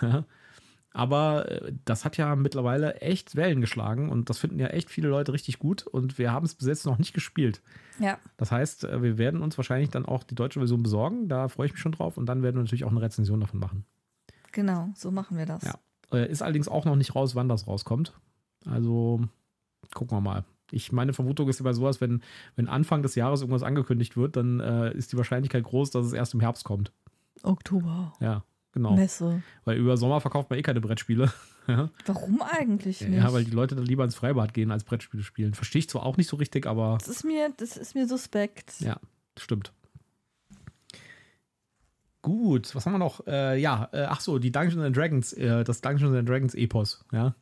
Aber 0.93 1.51
äh, 1.51 1.73
das 1.83 2.05
hat 2.05 2.15
ja 2.15 2.35
mittlerweile 2.37 3.01
echt 3.01 3.35
Wellen 3.35 3.59
geschlagen 3.59 4.09
und 4.09 4.29
das 4.29 4.37
finden 4.37 4.59
ja 4.59 4.67
echt 4.67 4.89
viele 4.89 5.09
Leute 5.09 5.33
richtig 5.33 5.59
gut 5.59 5.85
und 5.85 6.17
wir 6.17 6.31
haben 6.31 6.45
es 6.45 6.55
bis 6.55 6.67
jetzt 6.67 6.85
noch 6.85 6.97
nicht 6.97 7.13
gespielt. 7.13 7.61
Ja. 7.99 8.17
Das 8.37 8.51
heißt, 8.51 8.85
äh, 8.85 9.01
wir 9.03 9.17
werden 9.17 9.41
uns 9.41 9.57
wahrscheinlich 9.57 9.89
dann 9.89 10.05
auch 10.05 10.23
die 10.23 10.35
deutsche 10.35 10.59
Version 10.59 10.83
besorgen. 10.83 11.27
Da 11.27 11.49
freue 11.49 11.65
ich 11.67 11.73
mich 11.73 11.81
schon 11.81 11.91
drauf 11.91 12.17
und 12.17 12.27
dann 12.27 12.43
werden 12.43 12.55
wir 12.55 12.61
natürlich 12.61 12.85
auch 12.85 12.91
eine 12.91 13.01
Rezension 13.01 13.41
davon 13.41 13.59
machen. 13.59 13.85
Genau, 14.55 14.89
so 14.95 15.11
machen 15.11 15.37
wir 15.37 15.45
das. 15.45 15.63
Ja. 15.63 15.75
Äh, 16.13 16.31
Ist 16.31 16.41
allerdings 16.41 16.69
auch 16.69 16.85
noch 16.85 16.95
nicht 16.95 17.13
raus, 17.13 17.35
wann 17.35 17.49
das 17.49 17.67
rauskommt. 17.67 18.13
Also 18.65 19.19
gucken 19.93 20.17
wir 20.17 20.21
mal. 20.21 20.45
Ich 20.71 20.93
meine 20.93 21.11
Vermutung 21.11 21.49
ist 21.49 21.59
immer 21.59 21.73
sowas, 21.73 21.99
wenn, 21.99 22.23
wenn 22.55 22.69
Anfang 22.69 23.01
des 23.03 23.15
Jahres 23.15 23.41
irgendwas 23.41 23.63
angekündigt 23.63 24.15
wird, 24.15 24.37
dann 24.37 24.61
äh, 24.61 24.93
ist 24.93 25.11
die 25.11 25.17
Wahrscheinlichkeit 25.17 25.65
groß, 25.65 25.91
dass 25.91 26.05
es 26.05 26.13
erst 26.13 26.33
im 26.33 26.39
Herbst 26.39 26.63
kommt. 26.63 26.93
Oktober. 27.43 28.13
Ja, 28.21 28.43
genau. 28.71 28.95
Messe. 28.95 29.43
Weil 29.65 29.77
über 29.77 29.97
Sommer 29.97 30.21
verkauft 30.21 30.49
man 30.49 30.57
eh 30.57 30.61
keine 30.63 30.79
Brettspiele. 30.79 31.31
ja, 31.67 31.89
Warum 32.05 32.41
eigentlich 32.41 33.01
nicht? 33.01 33.13
Ja, 33.17 33.33
weil 33.33 33.43
die 33.43 33.51
Leute 33.51 33.75
dann 33.75 33.85
lieber 33.85 34.05
ins 34.05 34.15
Freibad 34.15 34.53
gehen, 34.53 34.71
als 34.71 34.85
Brettspiele 34.85 35.21
spielen. 35.21 35.53
Verstehe 35.53 35.79
ich 35.79 35.89
zwar 35.89 36.05
auch 36.05 36.15
nicht 36.15 36.29
so 36.29 36.37
richtig, 36.37 36.65
aber 36.65 36.97
das 36.97 37.09
ist 37.09 37.25
mir, 37.25 37.51
das 37.57 37.75
ist 37.75 37.93
mir 37.93 38.07
suspekt. 38.07 38.79
ja, 38.79 38.97
stimmt. 39.37 39.73
Gut, 42.25 42.73
was 42.73 42.85
haben 42.85 42.93
wir 42.93 42.99
noch? 42.99 43.25
Äh, 43.27 43.59
ja, 43.61 43.87
äh, 43.91 44.05
ach 44.09 44.19
so, 44.19 44.39
die 44.39 44.51
Dungeons 44.51 44.83
and 44.83 44.97
Dragons, 44.97 45.31
äh, 45.33 45.63
das 45.63 45.81
Dungeons 45.81 46.15
and 46.15 46.27
Dragons 46.27 46.55
Epos, 46.55 47.05
ja. 47.11 47.35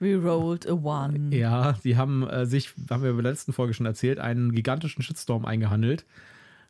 We 0.00 0.16
rolled 0.16 0.68
a 0.68 0.72
one. 0.72 1.34
Ja, 1.34 1.78
die 1.84 1.96
haben 1.96 2.28
äh, 2.28 2.44
sich, 2.44 2.74
haben 2.90 3.04
wir 3.04 3.10
in 3.10 3.16
der 3.16 3.30
letzten 3.30 3.52
Folge 3.52 3.74
schon 3.74 3.86
erzählt, 3.86 4.18
einen 4.18 4.52
gigantischen 4.52 5.02
Shitstorm 5.02 5.44
eingehandelt 5.44 6.04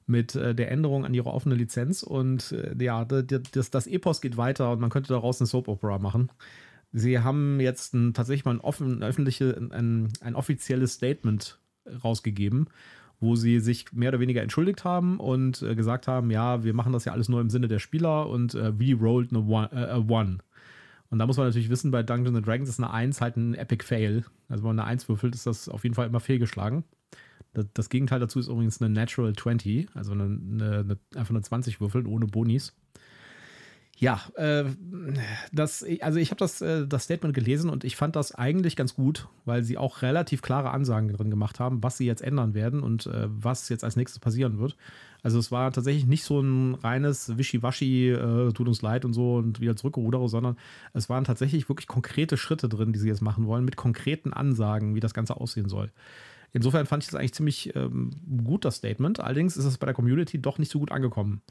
mit 0.06 0.34
äh, 0.34 0.54
der 0.54 0.70
Änderung 0.70 1.06
an 1.06 1.14
ihre 1.14 1.30
offene 1.30 1.54
Lizenz. 1.54 2.02
Und 2.02 2.52
äh, 2.52 2.74
ja, 2.84 3.06
das, 3.06 3.70
das 3.70 3.86
Epos 3.86 4.20
geht 4.20 4.36
weiter 4.36 4.70
und 4.72 4.80
man 4.80 4.90
könnte 4.90 5.14
daraus 5.14 5.40
eine 5.40 5.46
Soap 5.46 5.68
Opera 5.68 5.98
machen. 5.98 6.30
Sie 6.92 7.18
haben 7.18 7.60
jetzt 7.60 7.94
ein, 7.94 8.12
tatsächlich 8.12 8.44
mal 8.44 8.56
ein, 8.56 8.60
offen, 8.60 9.02
öffentliche, 9.02 9.56
ein, 9.56 10.12
ein 10.20 10.34
offizielles 10.34 10.92
Statement 10.92 11.58
rausgegeben, 12.04 12.68
wo 13.24 13.34
sie 13.36 13.58
sich 13.58 13.92
mehr 13.92 14.10
oder 14.10 14.20
weniger 14.20 14.42
entschuldigt 14.42 14.84
haben 14.84 15.18
und 15.18 15.62
äh, 15.62 15.74
gesagt 15.74 16.06
haben, 16.06 16.30
ja, 16.30 16.62
wir 16.62 16.74
machen 16.74 16.92
das 16.92 17.04
ja 17.04 17.12
alles 17.12 17.28
nur 17.28 17.40
im 17.40 17.50
Sinne 17.50 17.68
der 17.68 17.78
Spieler 17.78 18.28
und 18.28 18.54
äh, 18.54 18.78
we 18.78 18.94
rolled 18.94 19.32
a 19.32 19.38
one. 19.38 19.70
Äh, 19.72 19.90
a 19.90 19.98
one. 19.98 20.38
Und 21.10 21.18
da 21.18 21.26
muss 21.26 21.36
man 21.36 21.46
natürlich 21.46 21.70
wissen, 21.70 21.90
bei 21.90 22.02
Dungeons 22.02 22.36
and 22.36 22.46
Dragons 22.46 22.68
ist 22.68 22.80
eine 22.80 22.90
1 22.90 23.20
halt 23.20 23.36
ein 23.36 23.54
Epic 23.54 23.84
Fail. 23.84 24.24
Also 24.48 24.64
wenn 24.64 24.76
man 24.76 24.80
eine 24.80 24.88
1 24.88 25.08
würfelt, 25.08 25.34
ist 25.34 25.46
das 25.46 25.68
auf 25.68 25.84
jeden 25.84 25.94
Fall 25.94 26.06
immer 26.06 26.20
fehlgeschlagen. 26.20 26.84
Das, 27.52 27.66
das 27.72 27.88
Gegenteil 27.88 28.20
dazu 28.20 28.38
ist 28.38 28.48
übrigens 28.48 28.80
eine 28.82 28.92
Natural 28.92 29.32
20, 29.32 29.88
also 29.94 30.12
eine, 30.12 30.24
eine, 30.24 30.78
eine, 30.78 30.98
einfach 31.14 31.30
eine 31.30 31.42
20 31.42 31.80
würfeln 31.80 32.06
ohne 32.06 32.26
Bonis. 32.26 32.74
Ja, 34.04 34.20
äh, 34.34 34.64
das, 35.50 35.82
also 36.02 36.18
ich 36.18 36.30
habe 36.30 36.38
das, 36.38 36.60
äh, 36.60 36.86
das 36.86 37.04
Statement 37.04 37.34
gelesen 37.34 37.70
und 37.70 37.84
ich 37.84 37.96
fand 37.96 38.16
das 38.16 38.34
eigentlich 38.34 38.76
ganz 38.76 38.94
gut, 38.94 39.28
weil 39.46 39.64
sie 39.64 39.78
auch 39.78 40.02
relativ 40.02 40.42
klare 40.42 40.72
Ansagen 40.72 41.08
drin 41.08 41.30
gemacht 41.30 41.58
haben, 41.58 41.82
was 41.82 41.96
sie 41.96 42.04
jetzt 42.04 42.20
ändern 42.20 42.52
werden 42.52 42.82
und 42.82 43.06
äh, 43.06 43.28
was 43.30 43.70
jetzt 43.70 43.82
als 43.82 43.96
nächstes 43.96 44.18
passieren 44.18 44.58
wird. 44.58 44.76
Also 45.22 45.38
es 45.38 45.50
war 45.50 45.72
tatsächlich 45.72 46.04
nicht 46.04 46.24
so 46.24 46.38
ein 46.38 46.74
reines 46.74 47.38
Wischiwaschi, 47.38 48.10
äh, 48.10 48.52
tut 48.52 48.68
uns 48.68 48.82
leid 48.82 49.06
und 49.06 49.14
so 49.14 49.36
und 49.36 49.60
wieder 49.60 49.74
zurückgerudere, 49.74 50.28
sondern 50.28 50.58
es 50.92 51.08
waren 51.08 51.24
tatsächlich 51.24 51.70
wirklich 51.70 51.86
konkrete 51.86 52.36
Schritte 52.36 52.68
drin, 52.68 52.92
die 52.92 52.98
sie 52.98 53.08
jetzt 53.08 53.22
machen 53.22 53.46
wollen, 53.46 53.64
mit 53.64 53.76
konkreten 53.76 54.34
Ansagen, 54.34 54.94
wie 54.94 55.00
das 55.00 55.14
Ganze 55.14 55.38
aussehen 55.38 55.70
soll. 55.70 55.90
Insofern 56.54 56.86
fand 56.86 57.02
ich 57.02 57.10
das 57.10 57.18
eigentlich 57.18 57.34
ziemlich 57.34 57.74
ähm, 57.74 58.10
gut, 58.44 58.64
das 58.64 58.76
Statement. 58.76 59.18
Allerdings 59.18 59.56
ist 59.56 59.64
es 59.64 59.76
bei 59.76 59.86
der 59.86 59.94
Community 59.94 60.40
doch 60.40 60.58
nicht 60.58 60.70
so 60.70 60.78
gut 60.78 60.92
angekommen. 60.92 61.42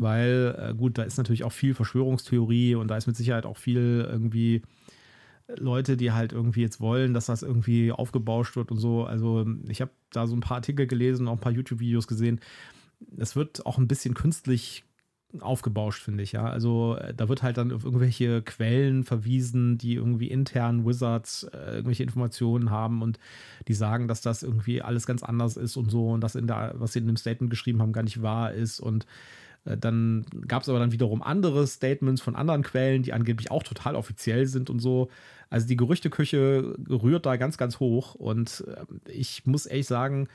Weil, 0.00 0.56
äh, 0.58 0.74
gut, 0.74 0.96
da 0.96 1.02
ist 1.02 1.18
natürlich 1.18 1.44
auch 1.44 1.52
viel 1.52 1.74
Verschwörungstheorie 1.74 2.74
und 2.74 2.88
da 2.88 2.96
ist 2.96 3.06
mit 3.06 3.16
Sicherheit 3.16 3.44
auch 3.44 3.58
viel 3.58 4.08
irgendwie 4.10 4.62
Leute, 5.58 5.98
die 5.98 6.10
halt 6.10 6.32
irgendwie 6.32 6.62
jetzt 6.62 6.80
wollen, 6.80 7.14
dass 7.14 7.26
das 7.26 7.42
irgendwie 7.42 7.92
aufgebauscht 7.92 8.56
wird 8.56 8.70
und 8.70 8.78
so. 8.78 9.04
Also 9.04 9.46
ich 9.68 9.82
habe 9.82 9.92
da 10.10 10.26
so 10.26 10.34
ein 10.34 10.40
paar 10.40 10.56
Artikel 10.56 10.86
gelesen, 10.86 11.28
auch 11.28 11.34
ein 11.34 11.40
paar 11.40 11.52
YouTube-Videos 11.52 12.08
gesehen. 12.08 12.40
Es 13.18 13.36
wird 13.36 13.66
auch 13.66 13.76
ein 13.78 13.88
bisschen 13.88 14.14
künstlich 14.14 14.84
aufgebauscht, 15.40 16.02
finde 16.02 16.22
ich, 16.22 16.32
ja. 16.32 16.44
Also 16.44 16.96
äh, 16.96 17.14
da 17.14 17.28
wird 17.28 17.42
halt 17.42 17.56
dann 17.56 17.72
auf 17.72 17.84
irgendwelche 17.84 18.42
Quellen 18.42 19.04
verwiesen, 19.04 19.78
die 19.78 19.94
irgendwie 19.94 20.28
intern 20.28 20.86
Wizards 20.86 21.44
äh, 21.44 21.76
irgendwelche 21.76 22.02
Informationen 22.02 22.70
haben 22.70 23.02
und 23.02 23.18
die 23.68 23.74
sagen, 23.74 24.08
dass 24.08 24.20
das 24.20 24.42
irgendwie 24.42 24.82
alles 24.82 25.06
ganz 25.06 25.22
anders 25.22 25.56
ist 25.56 25.76
und 25.76 25.90
so 25.90 26.10
und 26.10 26.20
das 26.20 26.34
in 26.34 26.46
der, 26.46 26.74
was 26.76 26.92
sie 26.92 27.00
in 27.00 27.06
dem 27.06 27.16
Statement 27.16 27.50
geschrieben 27.50 27.80
haben, 27.80 27.92
gar 27.92 28.02
nicht 28.02 28.22
wahr 28.22 28.52
ist 28.52 28.80
und 28.80 29.06
äh, 29.66 29.76
dann 29.76 30.24
gab 30.46 30.62
es 30.62 30.68
aber 30.68 30.78
dann 30.78 30.92
wiederum 30.92 31.22
andere 31.22 31.66
Statements 31.66 32.22
von 32.22 32.36
anderen 32.36 32.62
Quellen, 32.62 33.02
die 33.02 33.12
angeblich 33.12 33.50
auch 33.50 33.62
total 33.62 33.96
offiziell 33.96 34.46
sind 34.46 34.70
und 34.70 34.78
so. 34.78 35.10
Also 35.50 35.66
die 35.66 35.76
Gerüchteküche 35.76 36.76
rührt 36.88 37.26
da 37.26 37.36
ganz, 37.36 37.58
ganz 37.58 37.78
hoch. 37.78 38.14
Und 38.14 38.64
äh, 38.66 39.10
ich 39.10 39.46
muss 39.46 39.66
ehrlich 39.66 39.86
sagen, 39.86 40.28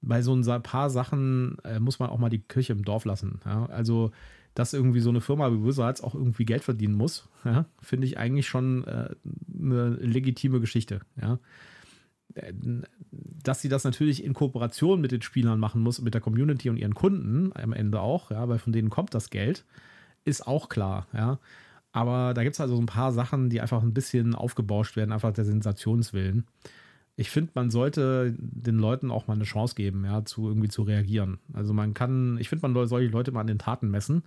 bei 0.00 0.22
so 0.22 0.32
ein 0.32 0.62
paar 0.62 0.90
Sachen 0.90 1.56
muss 1.80 1.98
man 1.98 2.08
auch 2.08 2.18
mal 2.18 2.28
die 2.28 2.38
Kirche 2.38 2.72
im 2.72 2.84
Dorf 2.84 3.04
lassen. 3.04 3.40
Also, 3.44 4.12
dass 4.58 4.72
irgendwie 4.72 4.98
so 4.98 5.10
eine 5.10 5.20
Firma 5.20 5.52
wie 5.52 5.64
Wizards 5.64 6.00
auch 6.02 6.16
irgendwie 6.16 6.44
Geld 6.44 6.64
verdienen 6.64 6.94
muss, 6.94 7.28
ja? 7.44 7.66
finde 7.80 8.08
ich 8.08 8.18
eigentlich 8.18 8.48
schon 8.48 8.82
äh, 8.88 9.14
eine 9.56 9.90
legitime 9.90 10.58
Geschichte. 10.58 11.00
Ja? 11.20 11.38
Äh, 12.34 12.52
Dass 13.12 13.62
sie 13.62 13.68
das 13.68 13.84
natürlich 13.84 14.24
in 14.24 14.34
Kooperation 14.34 15.00
mit 15.00 15.12
den 15.12 15.22
Spielern 15.22 15.60
machen 15.60 15.80
muss, 15.80 16.00
mit 16.00 16.12
der 16.12 16.20
Community 16.20 16.70
und 16.70 16.76
ihren 16.76 16.94
Kunden 16.94 17.52
am 17.54 17.72
Ende 17.72 18.00
auch, 18.00 18.32
ja, 18.32 18.48
weil 18.48 18.58
von 18.58 18.72
denen 18.72 18.90
kommt 18.90 19.14
das 19.14 19.30
Geld, 19.30 19.64
ist 20.24 20.44
auch 20.44 20.68
klar, 20.68 21.06
ja. 21.12 21.38
Aber 21.92 22.34
da 22.34 22.42
gibt 22.42 22.54
es 22.54 22.60
also 22.60 22.74
so 22.74 22.82
ein 22.82 22.86
paar 22.86 23.12
Sachen, 23.12 23.50
die 23.50 23.60
einfach 23.60 23.82
ein 23.82 23.94
bisschen 23.94 24.34
aufgebauscht 24.34 24.96
werden, 24.96 25.12
einfach 25.12 25.32
der 25.32 25.44
Sensationswillen. 25.44 26.46
Ich 27.18 27.30
finde, 27.30 27.50
man 27.54 27.68
sollte 27.68 28.32
den 28.38 28.78
Leuten 28.78 29.10
auch 29.10 29.26
mal 29.26 29.34
eine 29.34 29.42
Chance 29.42 29.74
geben, 29.74 30.04
ja, 30.04 30.24
zu 30.24 30.46
irgendwie 30.46 30.68
zu 30.68 30.82
reagieren. 30.82 31.38
Also 31.52 31.74
man 31.74 31.92
kann, 31.92 32.38
ich 32.38 32.48
finde, 32.48 32.62
man 32.62 32.74
soll 32.74 32.86
solche 32.86 33.10
Leute 33.10 33.32
mal 33.32 33.40
an 33.40 33.48
den 33.48 33.58
Taten 33.58 33.90
messen. 33.90 34.22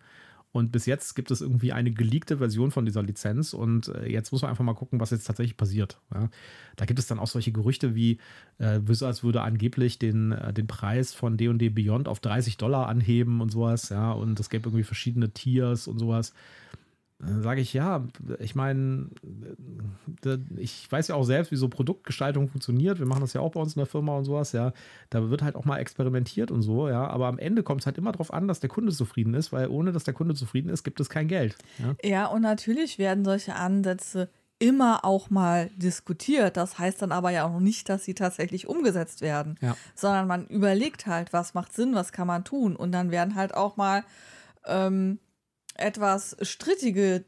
Und 0.52 0.74
bis 0.74 0.86
jetzt 0.86 1.16
gibt 1.16 1.32
es 1.32 1.40
irgendwie 1.40 1.72
eine 1.72 1.92
geleakte 1.92 2.40
Version 2.40 2.72
von 2.72 2.86
dieser 2.86 3.02
Lizenz 3.02 3.54
und 3.54 3.88
äh, 3.88 4.10
jetzt 4.10 4.34
muss 4.34 4.42
man 4.42 4.52
einfach 4.52 4.66
mal 4.66 4.74
gucken, 4.74 5.00
was 5.00 5.12
jetzt 5.12 5.24
tatsächlich 5.24 5.56
passiert. 5.56 6.02
Ja. 6.14 6.30
Da 6.76 6.84
gibt 6.84 7.00
es 7.00 7.08
dann 7.08 7.20
auch 7.20 7.28
solche 7.28 7.54
Gerüchte 7.54 7.96
wie, 7.96 8.18
äh, 8.58 8.82
Wizards 8.84 9.24
würde 9.24 9.42
angeblich 9.42 9.98
den, 9.98 10.34
äh, 10.34 10.52
den 10.52 10.68
Preis 10.68 11.14
von 11.14 11.38
D&D 11.38 11.70
Beyond 11.70 12.10
auf 12.10 12.20
30 12.20 12.58
Dollar 12.58 12.90
anheben 12.90 13.40
und 13.40 13.54
sowas, 13.54 13.88
ja, 13.88 14.12
und 14.12 14.38
es 14.38 14.50
gäbe 14.50 14.68
irgendwie 14.68 14.84
verschiedene 14.84 15.30
Tiers 15.30 15.88
und 15.88 16.00
sowas. 16.00 16.34
Dann 17.24 17.44
sage 17.44 17.62
ich, 17.62 17.72
ja, 17.74 18.04
ich 18.40 18.56
meine, 18.56 19.10
ich 20.58 20.92
weiß 20.92 21.08
ja 21.10 21.16
auch 21.16 21.24
selbst, 21.24 21.52
wie 21.52 21.56
so 21.56 21.70
Produktgestaltung 21.70 22.50
funktioniert. 22.50 23.00
Wir 23.00 23.06
machen 23.06 23.22
das 23.22 23.34
ja 23.34 23.42
auch 23.42 23.52
bei 23.52 23.60
uns 23.60 23.76
in 23.76 23.80
der 23.80 23.86
Firma 23.86 24.18
und 24.18 24.26
sowas, 24.26 24.52
ja. 24.52 24.74
Da 25.10 25.30
wird 25.30 25.42
halt 25.42 25.56
auch 25.56 25.66
mal 25.66 25.78
experimentiert 25.78 26.52
und 26.52 26.62
so, 26.62 26.90
ja. 26.90 27.08
Aber 27.08 27.28
am 27.28 27.38
Ende 27.40 27.64
kommt 27.64 27.82
es 27.82 27.86
halt 27.86 27.98
immer 27.98 28.12
darauf 28.12 28.34
an, 28.34 28.48
dass 28.48 28.60
der 28.60 28.70
Kunde 28.70 28.92
zufrieden 28.92 29.34
ist, 29.34 29.52
weil 29.52 29.68
ohne 29.68 29.92
dass 29.92 30.04
der 30.04 30.14
Kunde 30.14 30.34
zufrieden 30.36 30.70
ist, 30.70 30.84
gibt 30.84 31.00
es 31.00 31.10
kein 31.10 31.28
Geld. 31.28 31.56
Ja, 31.80 31.96
Ja, 32.10 32.26
und 32.28 32.42
natürlich 32.42 32.98
werden 32.98 33.24
solche 33.24 33.56
Ansätze 33.56 34.30
immer 34.60 35.04
auch 35.06 35.30
mal 35.32 35.72
diskutiert. 35.76 36.56
Das 36.56 36.78
heißt 36.78 37.02
dann 37.02 37.12
aber 37.12 37.32
ja 37.32 37.46
auch 37.46 37.60
nicht, 37.60 37.90
dass 37.90 38.04
sie 38.06 38.14
tatsächlich 38.14 38.68
umgesetzt 38.68 39.22
werden, 39.22 39.56
Ja. 39.62 39.76
sondern 39.96 40.28
man 40.28 40.46
überlegt 40.48 41.08
halt, 41.08 41.34
was 41.34 41.54
macht 41.56 41.74
Sinn, 41.74 41.96
was 41.96 42.12
kann 42.12 42.28
man 42.28 42.44
tun. 42.44 42.76
Und 42.76 42.92
dann 42.92 43.10
werden 43.10 43.34
halt 43.36 43.56
auch 43.56 43.76
mal 43.78 44.04
ähm, 44.68 45.18
etwas 45.76 46.36
strittige 46.42 47.24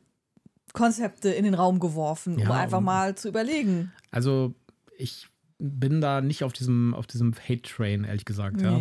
Konzepte 0.73 1.29
in 1.29 1.43
den 1.43 1.53
Raum 1.53 1.79
geworfen, 1.79 2.33
um 2.35 2.39
Ja, 2.39 2.51
einfach 2.51 2.79
und- 2.79 2.85
mal 2.85 3.15
zu 3.15 3.27
überlegen. 3.29 3.91
Also 4.12 4.53
ich 4.97 5.27
bin 5.59 6.01
da 6.01 6.21
nicht 6.21 6.43
auf 6.43 6.53
diesem, 6.53 6.93
auf 6.93 7.07
diesem 7.07 7.33
Hate-Train, 7.35 8.03
ehrlich 8.03 8.25
gesagt, 8.25 8.62
ja. 8.62 8.77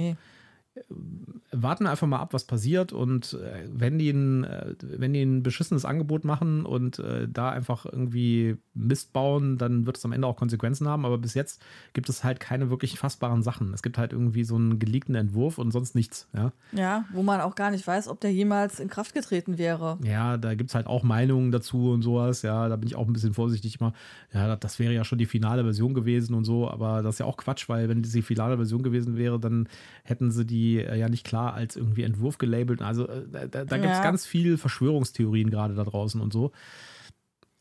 Warten 1.52 1.86
einfach 1.86 2.06
mal 2.06 2.18
ab, 2.18 2.32
was 2.32 2.44
passiert. 2.44 2.92
Und 2.92 3.34
äh, 3.34 3.68
wenn, 3.70 3.98
die 3.98 4.10
ein, 4.10 4.44
äh, 4.44 4.74
wenn 4.80 5.12
die 5.12 5.22
ein 5.22 5.42
beschissenes 5.42 5.84
Angebot 5.84 6.24
machen 6.24 6.64
und 6.64 6.98
äh, 6.98 7.28
da 7.28 7.50
einfach 7.50 7.84
irgendwie 7.84 8.56
Mist 8.74 9.12
bauen, 9.12 9.58
dann 9.58 9.84
wird 9.84 9.98
es 9.98 10.04
am 10.04 10.12
Ende 10.12 10.26
auch 10.26 10.36
Konsequenzen 10.36 10.88
haben. 10.88 11.04
Aber 11.04 11.18
bis 11.18 11.34
jetzt 11.34 11.62
gibt 11.92 12.08
es 12.08 12.24
halt 12.24 12.40
keine 12.40 12.70
wirklich 12.70 12.98
fassbaren 12.98 13.42
Sachen. 13.42 13.74
Es 13.74 13.82
gibt 13.82 13.98
halt 13.98 14.12
irgendwie 14.12 14.44
so 14.44 14.56
einen 14.56 14.78
geleakten 14.78 15.14
Entwurf 15.14 15.58
und 15.58 15.72
sonst 15.72 15.94
nichts. 15.94 16.28
Ja, 16.32 16.52
ja 16.72 17.04
wo 17.12 17.22
man 17.22 17.40
auch 17.42 17.54
gar 17.54 17.70
nicht 17.70 17.86
weiß, 17.86 18.08
ob 18.08 18.20
der 18.20 18.32
jemals 18.32 18.80
in 18.80 18.88
Kraft 18.88 19.12
getreten 19.12 19.58
wäre. 19.58 19.98
Ja, 20.02 20.38
da 20.38 20.54
gibt 20.54 20.70
es 20.70 20.74
halt 20.74 20.86
auch 20.86 21.02
Meinungen 21.02 21.52
dazu 21.52 21.90
und 21.90 22.02
sowas. 22.02 22.42
Ja, 22.42 22.68
da 22.68 22.76
bin 22.76 22.88
ich 22.88 22.96
auch 22.96 23.06
ein 23.06 23.12
bisschen 23.12 23.34
vorsichtig 23.34 23.78
immer. 23.78 23.92
Ja, 24.32 24.56
das 24.56 24.78
wäre 24.78 24.94
ja 24.94 25.04
schon 25.04 25.18
die 25.18 25.26
finale 25.26 25.64
Version 25.64 25.92
gewesen 25.92 26.34
und 26.34 26.44
so. 26.44 26.70
Aber 26.70 27.02
das 27.02 27.16
ist 27.16 27.18
ja 27.18 27.26
auch 27.26 27.36
Quatsch, 27.36 27.68
weil 27.68 27.90
wenn 27.90 28.02
diese 28.02 28.22
finale 28.22 28.56
Version 28.56 28.82
gewesen 28.82 29.18
wäre, 29.18 29.38
dann 29.38 29.68
hätten 30.04 30.30
sie 30.30 30.46
die 30.46 30.78
äh, 30.78 30.98
ja 30.98 31.10
nicht 31.10 31.24
klar 31.26 31.41
als 31.50 31.76
irgendwie 31.76 32.02
Entwurf 32.02 32.38
gelabelt. 32.38 32.82
Also 32.82 33.08
äh, 33.08 33.48
da, 33.48 33.64
da 33.64 33.78
gibt 33.78 33.92
es 33.92 34.02
ganz 34.02 34.26
viel 34.26 34.58
Verschwörungstheorien 34.58 35.50
gerade 35.50 35.74
da 35.74 35.84
draußen 35.84 36.20
und 36.20 36.32
so. 36.32 36.52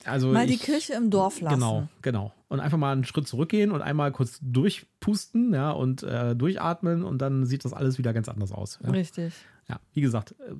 Also 0.05 0.29
mal 0.29 0.50
ich, 0.50 0.59
die 0.59 0.65
Kirche 0.65 0.93
im 0.93 1.09
Dorf 1.09 1.41
lassen. 1.41 1.55
Genau, 1.55 1.88
genau. 2.01 2.33
Und 2.47 2.59
einfach 2.59 2.77
mal 2.77 2.91
einen 2.91 3.05
Schritt 3.05 3.27
zurückgehen 3.27 3.71
und 3.71 3.81
einmal 3.81 4.11
kurz 4.11 4.39
durchpusten, 4.41 5.53
ja, 5.53 5.71
und 5.71 6.03
äh, 6.03 6.35
durchatmen 6.35 7.03
und 7.03 7.19
dann 7.19 7.45
sieht 7.45 7.65
das 7.65 7.73
alles 7.73 7.97
wieder 7.97 8.13
ganz 8.13 8.27
anders 8.27 8.51
aus. 8.51 8.79
Ja. 8.83 8.89
Richtig. 8.89 9.33
Ja, 9.69 9.79
wie 9.93 10.01
gesagt, 10.01 10.31
äh, 10.31 10.53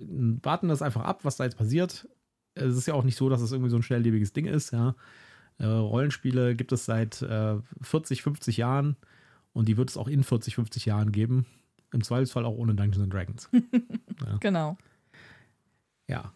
warten 0.44 0.68
das 0.68 0.82
einfach 0.82 1.04
ab, 1.04 1.22
was 1.24 1.38
da 1.38 1.44
jetzt 1.44 1.58
passiert. 1.58 2.08
Es 2.54 2.76
ist 2.76 2.88
ja 2.88 2.94
auch 2.94 3.04
nicht 3.04 3.18
so, 3.18 3.30
dass 3.30 3.42
es 3.42 3.52
irgendwie 3.52 3.72
so 3.72 3.78
ein 3.78 3.84
schnelllebiges 3.84 4.34
Ding 4.34 4.46
ist, 4.46 4.72
ja. 4.72 4.96
Äh, 5.58 5.66
Rollenspiele 5.66 6.56
gibt 6.56 6.72
es 6.72 6.86
seit 6.86 7.22
äh, 7.22 7.56
40, 7.82 8.22
50 8.24 8.58
Jahren 8.58 8.96
und 9.54 9.68
die 9.68 9.78
wird 9.78 9.90
es 9.90 9.98
auch 9.98 10.08
in 10.08 10.24
40, 10.24 10.56
50 10.56 10.86
Jahren 10.86 11.12
geben. 11.12 11.46
Im 11.94 12.04
Zweifelsfall 12.04 12.46
auch 12.46 12.56
ohne 12.56 12.76
Dungeons 12.76 13.04
and 13.04 13.14
Dragons. 13.14 13.50
ja. 13.54 14.38
Genau. 14.40 14.78
Ja. 16.08 16.34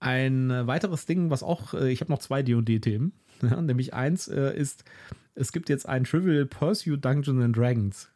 Ein 0.00 0.50
äh, 0.50 0.66
weiteres 0.66 1.06
Ding, 1.06 1.30
was 1.30 1.42
auch, 1.42 1.74
äh, 1.74 1.90
ich 1.90 2.00
habe 2.00 2.12
noch 2.12 2.18
zwei 2.18 2.42
DD-Themen. 2.42 3.12
Ja, 3.42 3.60
nämlich 3.60 3.92
eins 3.92 4.28
äh, 4.28 4.56
ist, 4.56 4.84
es 5.34 5.50
gibt 5.50 5.68
jetzt 5.68 5.88
ein 5.88 6.04
Trivial 6.04 6.46
Pursuit 6.46 7.04
Dungeons 7.04 7.42
and 7.42 7.56
Dragons. 7.56 8.08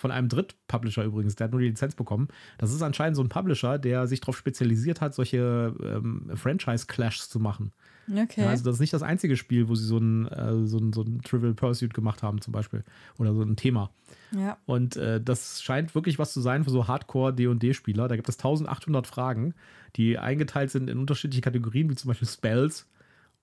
Von 0.00 0.10
einem 0.10 0.30
Drittpublisher 0.30 1.04
übrigens, 1.04 1.36
der 1.36 1.44
hat 1.44 1.50
nur 1.50 1.60
die 1.60 1.68
Lizenz 1.68 1.94
bekommen. 1.94 2.28
Das 2.56 2.72
ist 2.72 2.80
anscheinend 2.80 3.16
so 3.16 3.22
ein 3.22 3.28
Publisher, 3.28 3.78
der 3.78 4.06
sich 4.06 4.22
darauf 4.22 4.38
spezialisiert 4.38 5.02
hat, 5.02 5.14
solche 5.14 5.74
ähm, 5.84 6.30
Franchise-Clashs 6.34 7.28
zu 7.28 7.38
machen. 7.38 7.72
Okay. 8.10 8.40
Ja, 8.40 8.48
also 8.48 8.64
das 8.64 8.76
ist 8.76 8.80
nicht 8.80 8.94
das 8.94 9.02
einzige 9.02 9.36
Spiel, 9.36 9.68
wo 9.68 9.74
sie 9.74 9.84
so 9.84 9.98
ein, 9.98 10.26
äh, 10.28 10.64
so, 10.64 10.78
ein, 10.78 10.94
so 10.94 11.02
ein 11.02 11.20
Trivial 11.20 11.52
Pursuit 11.52 11.92
gemacht 11.92 12.22
haben, 12.22 12.40
zum 12.40 12.52
Beispiel. 12.52 12.82
Oder 13.18 13.34
so 13.34 13.42
ein 13.42 13.56
Thema. 13.56 13.90
Ja. 14.32 14.56
Und 14.64 14.96
äh, 14.96 15.20
das 15.20 15.62
scheint 15.62 15.94
wirklich 15.94 16.18
was 16.18 16.32
zu 16.32 16.40
sein 16.40 16.64
für 16.64 16.70
so 16.70 16.88
Hardcore-DD-Spieler. 16.88 18.08
Da 18.08 18.16
gibt 18.16 18.30
es 18.30 18.38
1800 18.38 19.06
Fragen, 19.06 19.52
die 19.96 20.16
eingeteilt 20.16 20.70
sind 20.70 20.88
in 20.88 20.98
unterschiedliche 20.98 21.42
Kategorien, 21.42 21.90
wie 21.90 21.94
zum 21.94 22.08
Beispiel 22.08 22.26
Spells 22.26 22.86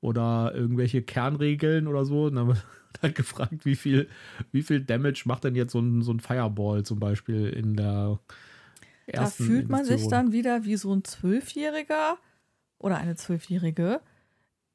oder 0.01 0.51
irgendwelche 0.53 1.01
Kernregeln 1.01 1.87
oder 1.87 2.05
so. 2.05 2.25
Und 2.25 2.35
dann 2.35 2.47
wird 2.47 2.65
halt 3.01 3.15
gefragt, 3.15 3.65
wie 3.65 3.75
viel, 3.75 4.09
wie 4.51 4.63
viel 4.63 4.81
Damage 4.81 5.23
macht 5.25 5.43
denn 5.43 5.55
jetzt 5.55 5.71
so 5.71 5.79
ein, 5.79 6.01
so 6.01 6.11
ein 6.11 6.19
Fireball 6.19 6.83
zum 6.83 6.99
Beispiel 6.99 7.49
in 7.49 7.75
der 7.75 8.19
ersten 9.05 9.43
Da 9.43 9.49
fühlt 9.49 9.69
man 9.69 9.85
sich 9.85 10.07
dann 10.07 10.31
wieder 10.31 10.65
wie 10.65 10.77
so 10.77 10.93
ein 10.93 11.03
Zwölfjähriger 11.03 12.17
oder 12.79 12.97
eine 12.97 13.15
Zwölfjährige, 13.15 14.01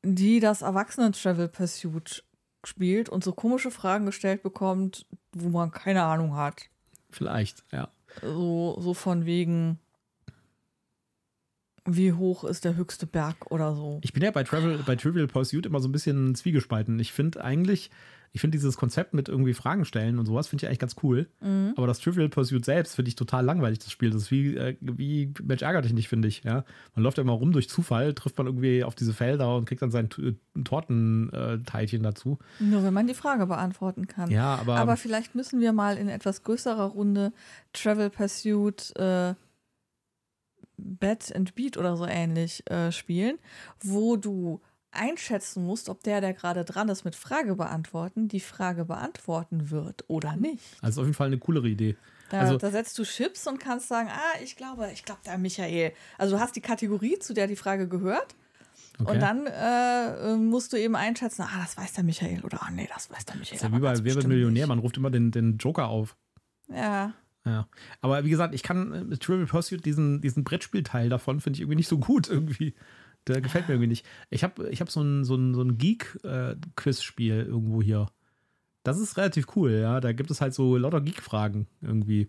die 0.02 0.41
das 0.41 0.62
Erwachsenen-Travel 0.62 1.49
Pursuit 1.49 2.25
spielt 2.64 3.09
und 3.09 3.25
so 3.25 3.33
komische 3.33 3.71
Fragen 3.71 4.07
gestellt 4.07 4.43
bekommt, 4.43 5.07
wo 5.33 5.49
man 5.49 5.71
keine 5.71 6.02
Ahnung 6.05 6.37
hat. 6.37 6.69
Vielleicht, 7.11 7.64
ja. 7.73 7.88
So, 8.21 8.76
so 8.81 8.95
von 8.95 9.26
wegen, 9.26 9.79
wie 11.84 12.12
hoch 12.12 12.44
ist 12.44 12.64
der 12.64 12.76
höchste 12.76 13.06
Berg 13.06 13.50
oder 13.50 13.74
so. 13.74 13.98
Ich 14.02 14.12
bin 14.12 14.22
ja 14.22 14.30
bei, 14.30 14.44
Travel, 14.44 14.78
bei 14.86 14.96
Trivial 14.96 15.26
Pursuit 15.26 15.66
immer 15.66 15.80
so 15.80 15.88
ein 15.88 15.92
bisschen 15.92 16.34
zwiegespalten. 16.34 16.98
Ich 17.00 17.12
finde 17.12 17.42
eigentlich, 17.42 17.90
ich 18.30 18.40
finde 18.40 18.56
dieses 18.56 18.76
Konzept 18.76 19.14
mit 19.14 19.28
irgendwie 19.28 19.52
Fragen 19.52 19.84
stellen 19.84 20.20
und 20.20 20.26
sowas, 20.26 20.46
finde 20.46 20.64
ich 20.64 20.68
eigentlich 20.68 20.78
ganz 20.78 20.94
cool. 21.02 21.28
Mhm. 21.40 21.74
Aber 21.76 21.88
das 21.88 21.98
Trivial 21.98 22.28
Pursuit 22.28 22.64
selbst 22.64 22.94
finde 22.94 23.08
ich 23.08 23.16
total 23.16 23.44
langweilig, 23.44 23.80
das 23.80 23.90
Spiel. 23.90 24.10
Das 24.10 24.22
ist 24.22 24.30
wie, 24.30 24.56
äh, 24.56 24.76
wie 24.80 25.32
Mensch 25.42 25.62
ärgert 25.62 25.84
dich 25.84 25.92
nicht, 25.92 26.08
finde 26.08 26.28
ich. 26.28 26.44
Ja? 26.44 26.64
Man 26.94 27.02
läuft 27.02 27.18
ja 27.18 27.22
immer 27.22 27.32
rum 27.32 27.52
durch 27.52 27.68
Zufall, 27.68 28.14
trifft 28.14 28.38
man 28.38 28.47
irgendwie 28.47 28.84
auf 28.84 28.95
diese 28.95 29.12
Felder 29.12 29.56
und 29.56 29.64
kriegt 29.64 29.82
dann 29.82 29.90
sein 29.90 30.08
äh, 30.18 30.62
Tortenteilchen 30.62 32.02
dazu. 32.04 32.38
Nur 32.60 32.84
wenn 32.84 32.95
man 32.95 33.08
die 33.08 33.14
Frage 33.14 33.47
beantworten 33.47 34.06
kann. 34.06 34.30
Ja, 34.30 34.54
aber. 34.54 34.76
Aber 34.76 34.97
vielleicht 34.97 35.34
müssen 35.34 35.60
wir 35.60 35.73
mal 35.73 35.97
in 35.97 36.08
etwas 36.08 36.45
größerer 36.45 36.84
Runde 36.84 37.32
Travel 37.73 38.08
Pursuit 38.08 38.95
äh, 38.97 39.34
Bed 40.76 41.35
and 41.35 41.54
Beat 41.54 41.76
oder 41.76 41.97
so 41.97 42.06
ähnlich 42.06 42.69
äh, 42.71 42.93
spielen, 42.93 43.39
wo 43.80 44.17
du 44.17 44.61
einschätzen 44.93 45.65
musst, 45.65 45.89
ob 45.89 46.02
der, 46.02 46.21
der 46.21 46.35
gerade 46.35 46.65
dran 46.65 46.89
ist 46.89 47.04
mit 47.04 47.17
Frage 47.17 47.56
beantworten, 47.56 48.28
die 48.28 48.41
Frage 48.41 48.85
beantworten 48.85 49.71
wird 49.71 50.04
oder 50.08 50.37
nicht. 50.37 50.63
Also 50.82 51.00
auf 51.00 51.06
jeden 51.06 51.17
Fall 51.17 51.28
eine 51.28 51.39
coolere 51.39 51.69
Idee. 51.69 51.97
Da, 52.30 52.41
also, 52.41 52.56
da 52.56 52.71
setzt 52.71 52.99
du 52.99 53.04
Chips 53.04 53.47
und 53.47 53.58
kannst 53.58 53.89
sagen, 53.89 54.08
ah, 54.11 54.41
ich 54.43 54.56
glaube, 54.56 54.91
ich 54.93 55.04
glaube 55.04 55.21
der 55.26 55.37
Michael. 55.39 55.93
Also 56.17 56.37
du 56.37 56.41
hast 56.41 56.56
die 56.56 56.61
Kategorie, 56.61 57.19
zu 57.19 57.35
der 57.35 57.47
die 57.47 57.56
Frage 57.56 57.89
gehört. 57.89 58.35
Okay. 58.99 59.13
Und 59.13 59.21
dann 59.21 59.47
äh, 59.47 60.37
musst 60.37 60.73
du 60.73 60.76
eben 60.76 60.97
einschätzen, 60.97 61.43
ah, 61.43 61.63
das 61.63 61.76
weiß 61.76 61.95
der 61.95 62.04
Michael 62.04 62.43
oder 62.43 62.63
ah, 62.63 62.71
nee, 62.71 62.89
das 62.93 63.11
weiß 63.11 63.25
der 63.25 63.37
Michael. 63.37 63.58
Das 63.58 63.67
ist 63.67 63.73
ja 63.73 63.76
wie 63.76 63.80
bei 63.80 64.04
Wer 64.04 64.15
wird 64.15 64.26
Millionär, 64.26 64.67
man 64.67 64.78
ruft 64.78 64.97
immer 64.97 65.11
den, 65.11 65.30
den 65.30 65.58
Joker 65.58 65.89
auf. 65.89 66.17
Ja. 66.69 67.13
Ja, 67.45 67.67
aber 68.00 68.25
wie 68.25 68.31
gesagt, 68.31 68.55
ich 68.55 68.63
kann 68.63 69.09
mit 69.09 69.21
Trivial 69.21 69.47
Pursuit 69.47 69.85
diesen, 69.85 70.21
diesen 70.21 70.45
Brettspielteil 70.45 71.09
davon 71.09 71.41
finde 71.41 71.57
ich 71.57 71.63
irgendwie 71.63 71.76
nicht 71.76 71.89
so 71.89 71.99
gut 71.99 72.28
irgendwie. 72.28 72.75
Der 73.26 73.41
gefällt 73.41 73.69
mir 73.69 73.75
irgendwie 73.75 73.89
nicht. 73.89 74.07
Ich 74.31 74.43
habe 74.43 74.69
ich 74.69 74.81
hab 74.81 74.91
so 74.91 75.00
ein, 75.00 75.25
so 75.25 75.37
ein, 75.37 75.55
so 75.55 75.63
ein 75.63 75.78
Geek-Quiz-Spiel 75.78 77.35
äh, 77.35 77.43
irgendwo 77.43 77.83
hier. 77.83 78.07
Das 78.85 78.99
ist 78.99 79.17
relativ 79.17 79.47
cool, 79.57 79.73
ja. 79.73 80.00
Da 80.00 80.13
gibt 80.13 80.31
es 80.31 80.41
halt 80.41 80.55
so 80.55 80.76
lauter 80.76 81.00
Geek-Fragen 81.00 81.67
irgendwie. 81.81 82.26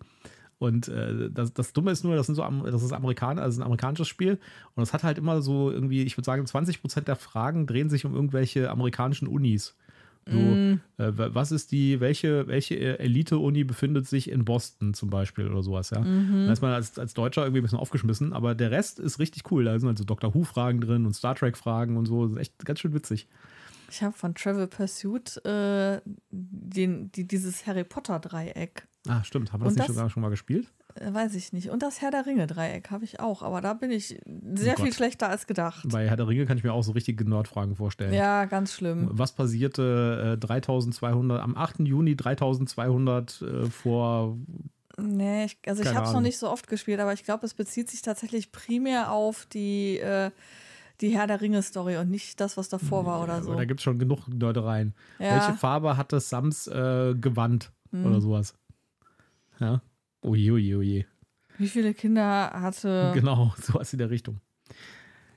Und 0.58 0.88
äh, 0.88 1.30
das, 1.30 1.52
das 1.52 1.72
Dumme 1.72 1.90
ist 1.90 2.04
nur, 2.04 2.14
das, 2.14 2.26
sind 2.26 2.36
so, 2.36 2.48
das 2.64 2.82
ist 2.82 2.92
Amerikaner, 2.92 3.42
also 3.42 3.60
ein 3.60 3.64
amerikanisches 3.64 4.08
Spiel. 4.08 4.38
Und 4.74 4.82
es 4.82 4.92
hat 4.92 5.02
halt 5.02 5.18
immer 5.18 5.42
so 5.42 5.70
irgendwie, 5.70 6.02
ich 6.02 6.16
würde 6.16 6.26
sagen, 6.26 6.44
20% 6.44 7.00
der 7.02 7.16
Fragen 7.16 7.66
drehen 7.66 7.90
sich 7.90 8.04
um 8.04 8.14
irgendwelche 8.14 8.70
amerikanischen 8.70 9.26
Unis. 9.26 9.76
So, 10.26 10.38
mm. 10.38 10.80
äh, 10.96 11.12
was 11.16 11.52
ist 11.52 11.70
die, 11.70 12.00
welche, 12.00 12.46
welche 12.46 12.98
Elite-Uni 12.98 13.64
befindet 13.64 14.06
sich 14.06 14.30
in 14.30 14.44
Boston 14.44 14.94
zum 14.94 15.10
Beispiel 15.10 15.48
oder 15.48 15.62
sowas, 15.62 15.90
ja? 15.90 16.00
Mhm. 16.00 16.46
Da 16.46 16.52
ist 16.52 16.62
man 16.62 16.72
als, 16.72 16.98
als 16.98 17.12
Deutscher 17.12 17.42
irgendwie 17.42 17.60
ein 17.60 17.62
bisschen 17.62 17.78
aufgeschmissen, 17.78 18.32
aber 18.32 18.54
der 18.54 18.70
Rest 18.70 18.98
ist 19.00 19.18
richtig 19.18 19.50
cool. 19.50 19.64
Da 19.64 19.78
sind 19.78 19.88
also 19.88 20.04
Doctor 20.04 20.34
Who-Fragen 20.34 20.80
drin 20.80 21.04
und 21.04 21.14
Star 21.14 21.34
Trek-Fragen 21.34 21.96
und 21.96 22.06
so. 22.06 22.24
Das 22.24 22.32
ist 22.32 22.38
echt 22.38 22.64
ganz 22.64 22.80
schön 22.80 22.94
witzig. 22.94 23.28
Ich 23.90 24.02
habe 24.02 24.16
von 24.16 24.34
Travel 24.34 24.66
Pursuit 24.66 25.44
äh, 25.44 26.00
den, 26.30 27.12
die, 27.12 27.28
dieses 27.28 27.66
Harry 27.66 27.84
Potter-Dreieck. 27.84 28.88
Ah, 29.06 29.22
stimmt. 29.24 29.52
Haben 29.52 29.62
wir 29.62 29.66
das, 29.66 29.86
das 29.86 29.96
nicht 29.96 30.12
schon 30.12 30.22
mal 30.22 30.30
gespielt? 30.30 30.72
Äh, 30.94 31.12
weiß 31.12 31.34
ich 31.34 31.52
nicht. 31.52 31.70
Und 31.70 31.82
das 31.82 32.00
Herr 32.00 32.10
der 32.10 32.26
Ringe-Dreieck 32.26 32.90
habe 32.90 33.04
ich 33.04 33.20
auch, 33.20 33.42
aber 33.42 33.60
da 33.60 33.74
bin 33.74 33.90
ich 33.90 34.20
sehr 34.54 34.74
oh 34.78 34.82
viel 34.82 34.92
schlechter 34.92 35.28
als 35.28 35.46
gedacht. 35.46 35.86
Bei 35.88 36.08
Herr 36.08 36.16
der 36.16 36.28
Ringe 36.28 36.46
kann 36.46 36.56
ich 36.56 36.64
mir 36.64 36.72
auch 36.72 36.84
so 36.84 36.92
richtige 36.92 37.28
Nerdfragen 37.28 37.74
vorstellen. 37.74 38.12
Ja, 38.12 38.44
ganz 38.44 38.72
schlimm. 38.72 39.08
Was 39.12 39.32
passierte 39.32 40.34
äh, 40.34 40.38
3200, 40.38 41.42
am 41.42 41.56
8. 41.56 41.80
Juni 41.80 42.16
3200 42.16 43.42
äh, 43.42 43.70
vor. 43.70 44.38
Nee, 44.96 45.46
ich, 45.46 45.58
also 45.66 45.82
ich 45.82 45.92
habe 45.92 46.06
es 46.06 46.12
noch 46.12 46.20
nicht 46.20 46.38
so 46.38 46.48
oft 46.48 46.68
gespielt, 46.68 47.00
aber 47.00 47.12
ich 47.12 47.24
glaube, 47.24 47.44
es 47.44 47.54
bezieht 47.54 47.90
sich 47.90 48.02
tatsächlich 48.02 48.52
primär 48.52 49.10
auf 49.10 49.46
die. 49.46 49.98
Äh, 49.98 50.30
die 51.00 51.08
Herr 51.08 51.26
der 51.26 51.40
Ringe-Story 51.40 51.96
und 51.96 52.08
nicht 52.08 52.40
das, 52.40 52.56
was 52.56 52.68
davor 52.68 53.04
war 53.04 53.20
oder 53.20 53.42
so. 53.42 53.52
Da 53.52 53.64
gibt 53.64 53.80
es 53.80 53.84
schon 53.84 53.98
genug 53.98 54.28
Nördereien. 54.28 54.94
Ja. 55.18 55.34
Welche 55.34 55.58
Farbe 55.58 55.96
hatte 55.96 56.20
Sams 56.20 56.68
äh, 56.68 57.16
Gewand 57.16 57.72
hm. 57.90 58.06
oder 58.06 58.20
sowas? 58.20 58.54
Ja. 59.58 59.82
Oje, 60.24 60.52
oje, 60.52 60.76
oje. 60.76 61.06
Wie 61.58 61.68
viele 61.68 61.92
Kinder 61.92 62.50
hatte. 62.52 63.12
Genau, 63.14 63.52
sowas 63.60 63.92
in 63.92 63.98
der 63.98 64.08
Richtung. 64.08 64.40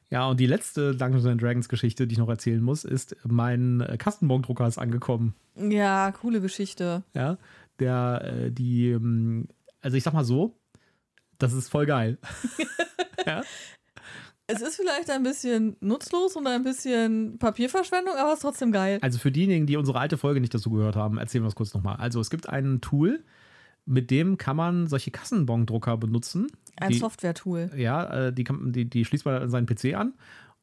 Ja, 0.09 0.29
und 0.29 0.39
die 0.39 0.45
letzte 0.45 0.95
Dungeons 0.95 1.25
Dragons 1.41 1.67
Geschichte, 1.67 2.07
die 2.07 2.13
ich 2.13 2.19
noch 2.19 2.29
erzählen 2.29 2.61
muss, 2.61 2.85
ist, 2.85 3.17
mein 3.27 3.85
Kastenbondrucker 3.97 4.65
ist 4.65 4.77
angekommen. 4.77 5.35
Ja, 5.55 6.13
coole 6.13 6.39
Geschichte. 6.39 7.03
Ja, 7.13 7.37
der, 7.79 8.21
äh, 8.23 8.51
die, 8.51 8.91
ähm, 8.91 9.49
also 9.81 9.97
ich 9.97 10.03
sag 10.03 10.13
mal 10.13 10.23
so, 10.23 10.57
das 11.37 11.51
ist 11.51 11.67
voll 11.67 11.85
geil. 11.85 12.17
ja. 13.25 13.41
Es 14.49 14.61
ist 14.61 14.77
vielleicht 14.77 15.09
ein 15.09 15.23
bisschen 15.23 15.75
nutzlos 15.81 16.37
und 16.37 16.47
ein 16.47 16.63
bisschen 16.63 17.37
Papierverschwendung, 17.37 18.15
aber 18.15 18.29
es 18.29 18.35
ist 18.35 18.43
trotzdem 18.43 18.71
geil. 18.71 18.99
Also 19.01 19.19
für 19.19 19.33
diejenigen, 19.33 19.67
die 19.67 19.75
unsere 19.75 19.99
alte 19.99 20.17
Folge 20.17 20.39
nicht 20.39 20.53
dazu 20.53 20.69
gehört 20.69 20.95
haben, 20.95 21.17
erzählen 21.17 21.43
wir 21.43 21.49
es 21.49 21.55
kurz 21.55 21.73
nochmal. 21.73 21.97
Also 21.97 22.21
es 22.21 22.29
gibt 22.29 22.47
ein 22.47 22.79
Tool, 22.79 23.25
mit 23.87 24.11
dem 24.11 24.37
kann 24.37 24.57
man 24.57 24.87
solche 24.87 25.11
Kassenbondrucker 25.11 25.97
benutzen. 25.97 26.47
Ein 26.75 26.93
Software-Tool. 26.93 27.71
Ja, 27.75 28.27
äh, 28.27 28.33
die, 28.33 28.43
kann, 28.43 28.71
die, 28.71 28.85
die 28.85 29.05
schließt 29.05 29.25
man 29.25 29.41
an 29.41 29.49
seinen 29.49 29.65
PC 29.65 29.95
an 29.95 30.13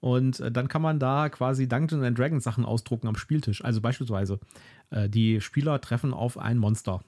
und 0.00 0.38
äh, 0.40 0.52
dann 0.52 0.68
kann 0.68 0.82
man 0.82 0.98
da 0.98 1.30
quasi 1.30 1.66
Dungeons 1.66 2.04
and 2.04 2.18
Dragons 2.18 2.44
Sachen 2.44 2.64
ausdrucken 2.64 3.08
am 3.08 3.16
Spieltisch. 3.16 3.64
Also 3.64 3.80
beispielsweise, 3.80 4.38
äh, 4.90 5.08
die 5.08 5.40
Spieler 5.40 5.80
treffen 5.80 6.12
auf 6.12 6.38
ein 6.38 6.58
Monster. 6.58 7.02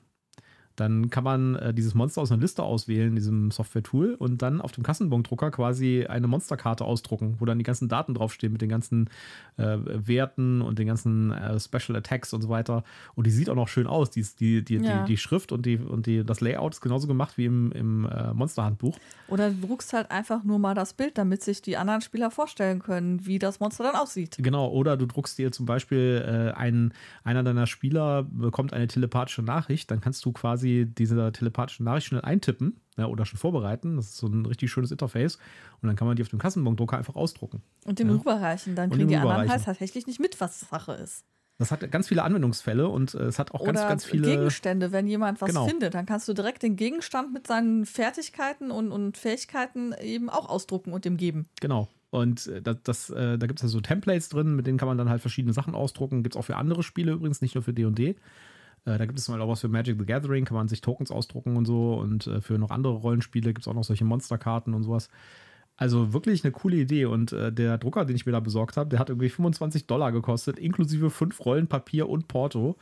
Dann 0.76 1.10
kann 1.10 1.24
man 1.24 1.56
äh, 1.56 1.74
dieses 1.74 1.94
Monster 1.94 2.20
aus 2.20 2.30
einer 2.30 2.40
Liste 2.40 2.62
auswählen, 2.62 3.14
diesem 3.14 3.50
Software-Tool, 3.50 4.14
und 4.14 4.42
dann 4.42 4.60
auf 4.60 4.72
dem 4.72 4.84
Kassenbondrucker 4.84 5.50
quasi 5.50 6.06
eine 6.06 6.26
Monsterkarte 6.26 6.84
ausdrucken, 6.84 7.36
wo 7.38 7.44
dann 7.44 7.58
die 7.58 7.64
ganzen 7.64 7.88
Daten 7.88 8.14
draufstehen 8.14 8.52
mit 8.52 8.62
den 8.62 8.68
ganzen 8.68 9.08
äh, 9.56 9.78
Werten 9.82 10.60
und 10.60 10.78
den 10.78 10.86
ganzen 10.86 11.32
äh, 11.32 11.58
Special 11.58 11.96
Attacks 11.96 12.32
und 12.34 12.42
so 12.42 12.48
weiter. 12.48 12.84
Und 13.14 13.26
die 13.26 13.30
sieht 13.30 13.48
auch 13.48 13.54
noch 13.54 13.68
schön 13.68 13.86
aus. 13.86 14.10
Die, 14.10 14.24
die, 14.38 14.62
die, 14.62 14.76
ja. 14.76 15.02
die, 15.02 15.12
die, 15.12 15.16
Schrift 15.16 15.50
und, 15.50 15.64
die, 15.64 15.78
und 15.78 16.06
die, 16.06 16.24
das 16.24 16.40
Layout 16.40 16.74
ist 16.74 16.80
genauso 16.82 17.06
gemacht 17.06 17.38
wie 17.38 17.46
im, 17.46 17.72
im 17.72 18.04
äh, 18.06 18.34
Monsterhandbuch. 18.34 18.98
Oder 19.28 19.50
du 19.50 19.66
druckst 19.66 19.92
halt 19.94 20.10
einfach 20.10 20.44
nur 20.44 20.58
mal 20.58 20.74
das 20.74 20.92
Bild, 20.92 21.16
damit 21.16 21.42
sich 21.42 21.62
die 21.62 21.76
anderen 21.76 22.02
Spieler 22.02 22.30
vorstellen 22.30 22.80
können, 22.80 23.24
wie 23.26 23.38
das 23.38 23.60
Monster 23.60 23.84
dann 23.84 23.96
aussieht. 23.96 24.36
Genau, 24.38 24.68
oder 24.68 24.96
du 24.96 25.06
druckst 25.06 25.38
dir 25.38 25.50
zum 25.52 25.64
Beispiel 25.64 26.52
äh, 26.54 26.56
einen, 26.56 26.92
einer 27.24 27.42
deiner 27.42 27.66
Spieler 27.66 28.24
bekommt 28.24 28.72
eine 28.72 28.86
telepathische 28.86 29.42
Nachricht, 29.42 29.90
dann 29.90 30.00
kannst 30.00 30.24
du 30.24 30.32
quasi 30.32 30.65
quasi 30.66 30.86
diese 30.86 31.32
telepathische 31.32 31.82
Nachricht 31.84 32.08
schnell 32.08 32.22
eintippen 32.22 32.80
ja, 32.96 33.06
oder 33.06 33.24
schon 33.24 33.38
vorbereiten. 33.38 33.96
Das 33.96 34.06
ist 34.06 34.16
so 34.16 34.26
ein 34.26 34.46
richtig 34.46 34.70
schönes 34.70 34.90
Interface. 34.90 35.38
Und 35.80 35.88
dann 35.88 35.96
kann 35.96 36.06
man 36.06 36.16
die 36.16 36.22
auf 36.22 36.28
dem 36.28 36.38
Kassenbondrucker 36.38 36.96
einfach 36.96 37.14
ausdrucken. 37.14 37.62
Und 37.84 37.98
dem 37.98 38.08
ja. 38.08 38.14
rüberreichen. 38.14 38.74
Dann 38.74 38.90
kriegen 38.90 39.08
die 39.08 39.16
anderen 39.16 39.48
halt 39.48 39.64
tatsächlich 39.64 40.06
nicht 40.06 40.20
mit, 40.20 40.40
was 40.40 40.60
Sache 40.60 40.92
ist. 40.92 41.24
Das 41.58 41.70
hat 41.70 41.90
ganz 41.90 42.08
viele 42.08 42.22
Anwendungsfälle 42.22 42.86
und 42.86 43.14
äh, 43.14 43.24
es 43.24 43.38
hat 43.38 43.52
auch 43.52 43.64
ganz, 43.64 43.80
ganz 43.80 44.04
viele. 44.04 44.26
Gegenstände, 44.26 44.92
wenn 44.92 45.06
jemand 45.06 45.40
was 45.40 45.48
genau. 45.48 45.66
findet, 45.66 45.94
dann 45.94 46.04
kannst 46.04 46.28
du 46.28 46.34
direkt 46.34 46.62
den 46.62 46.76
Gegenstand 46.76 47.32
mit 47.32 47.46
seinen 47.46 47.86
Fertigkeiten 47.86 48.70
und, 48.70 48.92
und 48.92 49.16
Fähigkeiten 49.16 49.94
eben 50.02 50.28
auch 50.28 50.50
ausdrucken 50.50 50.92
und 50.92 51.06
dem 51.06 51.16
geben. 51.16 51.48
Genau. 51.62 51.88
Und 52.10 52.46
äh, 52.48 52.60
das, 52.60 52.76
das 52.82 53.10
äh, 53.10 53.38
da 53.38 53.46
gibt 53.46 53.58
es 53.58 53.62
ja 53.62 53.68
so 53.68 53.80
Templates 53.80 54.28
drin, 54.28 54.54
mit 54.54 54.66
denen 54.66 54.76
kann 54.76 54.88
man 54.88 54.98
dann 54.98 55.08
halt 55.08 55.22
verschiedene 55.22 55.54
Sachen 55.54 55.74
ausdrucken. 55.74 56.22
Gibt 56.22 56.34
es 56.34 56.38
auch 56.38 56.44
für 56.44 56.56
andere 56.56 56.82
Spiele 56.82 57.12
übrigens, 57.12 57.40
nicht 57.40 57.54
nur 57.54 57.64
für 57.64 57.72
DD. 57.72 57.90
&D. 57.90 58.16
Da 58.86 59.04
gibt 59.04 59.18
es 59.18 59.28
mal 59.28 59.40
auch 59.40 59.48
was 59.48 59.60
für 59.60 59.68
Magic 59.68 59.98
the 59.98 60.06
Gathering, 60.06 60.44
kann 60.44 60.56
man 60.56 60.68
sich 60.68 60.80
Tokens 60.80 61.10
ausdrucken 61.10 61.56
und 61.56 61.66
so. 61.66 61.94
Und 61.94 62.28
äh, 62.28 62.40
für 62.40 62.56
noch 62.56 62.70
andere 62.70 62.94
Rollenspiele 62.94 63.52
gibt 63.52 63.64
es 63.64 63.68
auch 63.68 63.74
noch 63.74 63.84
solche 63.84 64.04
Monsterkarten 64.04 64.74
und 64.74 64.84
sowas. 64.84 65.10
Also 65.76 66.12
wirklich 66.12 66.44
eine 66.44 66.52
coole 66.52 66.76
Idee. 66.76 67.06
Und 67.06 67.32
äh, 67.32 67.52
der 67.52 67.78
Drucker, 67.78 68.04
den 68.04 68.14
ich 68.14 68.26
mir 68.26 68.32
da 68.32 68.40
besorgt 68.40 68.76
habe, 68.76 68.88
der 68.88 69.00
hat 69.00 69.10
irgendwie 69.10 69.28
25 69.28 69.86
Dollar 69.86 70.12
gekostet, 70.12 70.58
inklusive 70.58 71.10
fünf 71.10 71.44
Rollen 71.44 71.66
Papier 71.66 72.08
und 72.08 72.28
Porto. 72.28 72.76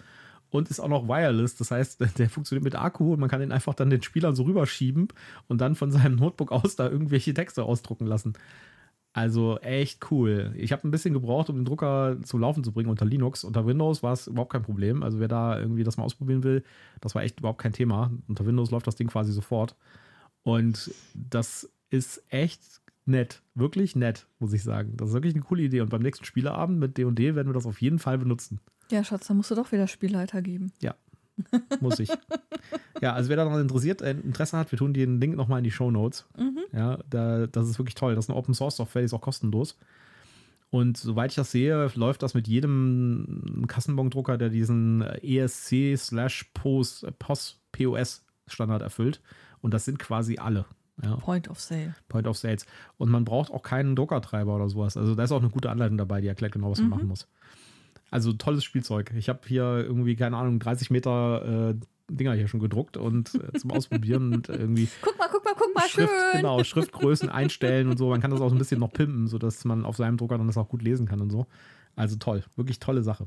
Und 0.50 0.68
ist 0.68 0.78
auch 0.78 0.88
noch 0.88 1.08
wireless. 1.08 1.56
Das 1.56 1.70
heißt, 1.70 2.00
der 2.18 2.28
funktioniert 2.28 2.64
mit 2.64 2.76
Akku 2.76 3.14
und 3.14 3.20
man 3.20 3.30
kann 3.30 3.40
den 3.40 3.50
einfach 3.50 3.74
dann 3.74 3.88
den 3.88 4.02
Spielern 4.02 4.36
so 4.36 4.42
rüberschieben 4.44 5.08
und 5.48 5.60
dann 5.60 5.74
von 5.74 5.90
seinem 5.90 6.16
Notebook 6.16 6.52
aus 6.52 6.76
da 6.76 6.88
irgendwelche 6.88 7.32
Texte 7.32 7.64
ausdrucken 7.64 8.06
lassen. 8.06 8.34
Also 9.14 9.58
echt 9.60 10.10
cool. 10.10 10.52
Ich 10.56 10.72
habe 10.72 10.86
ein 10.86 10.90
bisschen 10.90 11.14
gebraucht, 11.14 11.48
um 11.48 11.54
den 11.54 11.64
Drucker 11.64 12.18
zum 12.24 12.40
Laufen 12.40 12.64
zu 12.64 12.72
bringen 12.72 12.90
unter 12.90 13.04
Linux. 13.04 13.44
Unter 13.44 13.64
Windows 13.64 14.02
war 14.02 14.12
es 14.12 14.26
überhaupt 14.26 14.50
kein 14.52 14.62
Problem. 14.62 15.04
Also 15.04 15.20
wer 15.20 15.28
da 15.28 15.56
irgendwie 15.56 15.84
das 15.84 15.96
mal 15.96 16.02
ausprobieren 16.02 16.42
will, 16.42 16.64
das 17.00 17.14
war 17.14 17.22
echt 17.22 17.38
überhaupt 17.38 17.60
kein 17.60 17.72
Thema. 17.72 18.10
Unter 18.26 18.44
Windows 18.44 18.72
läuft 18.72 18.88
das 18.88 18.96
Ding 18.96 19.06
quasi 19.06 19.32
sofort. 19.32 19.76
Und 20.42 20.92
das 21.14 21.70
ist 21.90 22.24
echt 22.28 22.60
nett. 23.06 23.40
Wirklich 23.54 23.94
nett, 23.94 24.26
muss 24.40 24.52
ich 24.52 24.64
sagen. 24.64 24.96
Das 24.96 25.10
ist 25.10 25.14
wirklich 25.14 25.34
eine 25.34 25.44
coole 25.44 25.62
Idee. 25.62 25.80
Und 25.80 25.90
beim 25.90 26.02
nächsten 26.02 26.24
Spieleabend 26.24 26.80
mit 26.80 26.98
D&D 26.98 27.36
werden 27.36 27.48
wir 27.48 27.54
das 27.54 27.66
auf 27.66 27.80
jeden 27.80 28.00
Fall 28.00 28.18
benutzen. 28.18 28.58
Ja, 28.90 29.04
Schatz, 29.04 29.28
dann 29.28 29.36
musst 29.36 29.52
du 29.52 29.54
doch 29.54 29.70
wieder 29.70 29.86
Spielleiter 29.86 30.42
geben. 30.42 30.72
Ja, 30.82 30.96
muss 31.80 31.98
ich. 31.98 32.10
ja, 33.00 33.12
also 33.12 33.28
wer 33.28 33.36
daran 33.36 33.60
interessiert, 33.60 34.02
äh, 34.02 34.12
Interesse 34.12 34.56
hat, 34.56 34.70
wir 34.72 34.78
tun 34.78 34.94
den 34.94 35.20
Link 35.20 35.36
nochmal 35.36 35.58
in 35.58 35.64
die 35.64 35.70
Show 35.70 35.90
Notes. 35.90 36.26
Mhm. 36.38 36.60
Ja, 36.72 36.98
da, 37.08 37.46
das 37.46 37.68
ist 37.68 37.78
wirklich 37.78 37.94
toll. 37.94 38.14
Das 38.14 38.26
ist 38.26 38.30
eine 38.30 38.38
Open 38.38 38.54
Source 38.54 38.76
Software, 38.76 39.02
die 39.02 39.06
ist 39.06 39.14
auch 39.14 39.20
kostenlos. 39.20 39.76
Und 40.70 40.96
soweit 40.96 41.30
ich 41.30 41.36
das 41.36 41.52
sehe, 41.52 41.90
läuft 41.94 42.22
das 42.22 42.34
mit 42.34 42.48
jedem 42.48 43.64
Kassenbondrucker, 43.68 44.36
der 44.38 44.48
diesen 44.48 45.02
ESC 45.02 45.96
slash 45.96 46.50
POS, 46.52 47.06
POS, 47.18 47.60
POS 47.70 48.24
Standard 48.48 48.82
erfüllt. 48.82 49.20
Und 49.60 49.72
das 49.72 49.84
sind 49.84 49.98
quasi 49.98 50.38
alle. 50.38 50.66
Ja. 51.02 51.16
Point 51.16 51.48
of 51.48 51.60
Sale. 51.60 51.94
Point 52.08 52.26
of 52.26 52.36
Sales. 52.36 52.66
Und 52.98 53.10
man 53.10 53.24
braucht 53.24 53.50
auch 53.50 53.62
keinen 53.62 53.96
Druckertreiber 53.96 54.54
oder 54.54 54.68
sowas. 54.68 54.96
Also 54.96 55.14
da 55.14 55.24
ist 55.24 55.32
auch 55.32 55.40
eine 55.40 55.50
gute 55.50 55.70
Anleitung 55.70 55.98
dabei, 55.98 56.20
die 56.20 56.28
erklärt 56.28 56.52
genau, 56.52 56.70
was 56.70 56.80
mhm. 56.80 56.88
man 56.88 56.98
machen 56.98 57.08
muss. 57.08 57.28
Also 58.14 58.32
tolles 58.32 58.62
Spielzeug. 58.62 59.12
Ich 59.16 59.28
habe 59.28 59.40
hier 59.44 59.64
irgendwie, 59.64 60.14
keine 60.14 60.36
Ahnung, 60.36 60.60
30 60.60 60.88
Meter 60.90 61.72
äh, 61.72 61.74
Dinger 62.08 62.34
hier 62.34 62.46
schon 62.46 62.60
gedruckt 62.60 62.96
und 62.96 63.34
äh, 63.34 63.58
zum 63.58 63.72
Ausprobieren 63.72 64.32
und 64.32 64.48
irgendwie. 64.48 64.86
Guck 65.02 65.18
mal, 65.18 65.26
guck 65.32 65.44
mal, 65.44 65.54
guck 65.58 65.74
mal, 65.74 65.88
Schrift, 65.88 66.12
schön. 66.12 66.40
Genau, 66.40 66.62
Schriftgrößen 66.62 67.28
einstellen 67.30 67.88
und 67.88 67.98
so. 67.98 68.10
Man 68.10 68.20
kann 68.20 68.30
das 68.30 68.40
auch 68.40 68.50
so 68.50 68.54
ein 68.54 68.58
bisschen 68.58 68.78
noch 68.78 68.92
pimpen, 68.92 69.26
sodass 69.26 69.64
man 69.64 69.84
auf 69.84 69.96
seinem 69.96 70.16
Drucker 70.16 70.38
dann 70.38 70.46
das 70.46 70.56
auch 70.56 70.68
gut 70.68 70.82
lesen 70.82 71.08
kann 71.08 71.20
und 71.20 71.30
so. 71.30 71.48
Also 71.96 72.14
toll, 72.14 72.44
wirklich 72.54 72.78
tolle 72.78 73.02
Sache. 73.02 73.26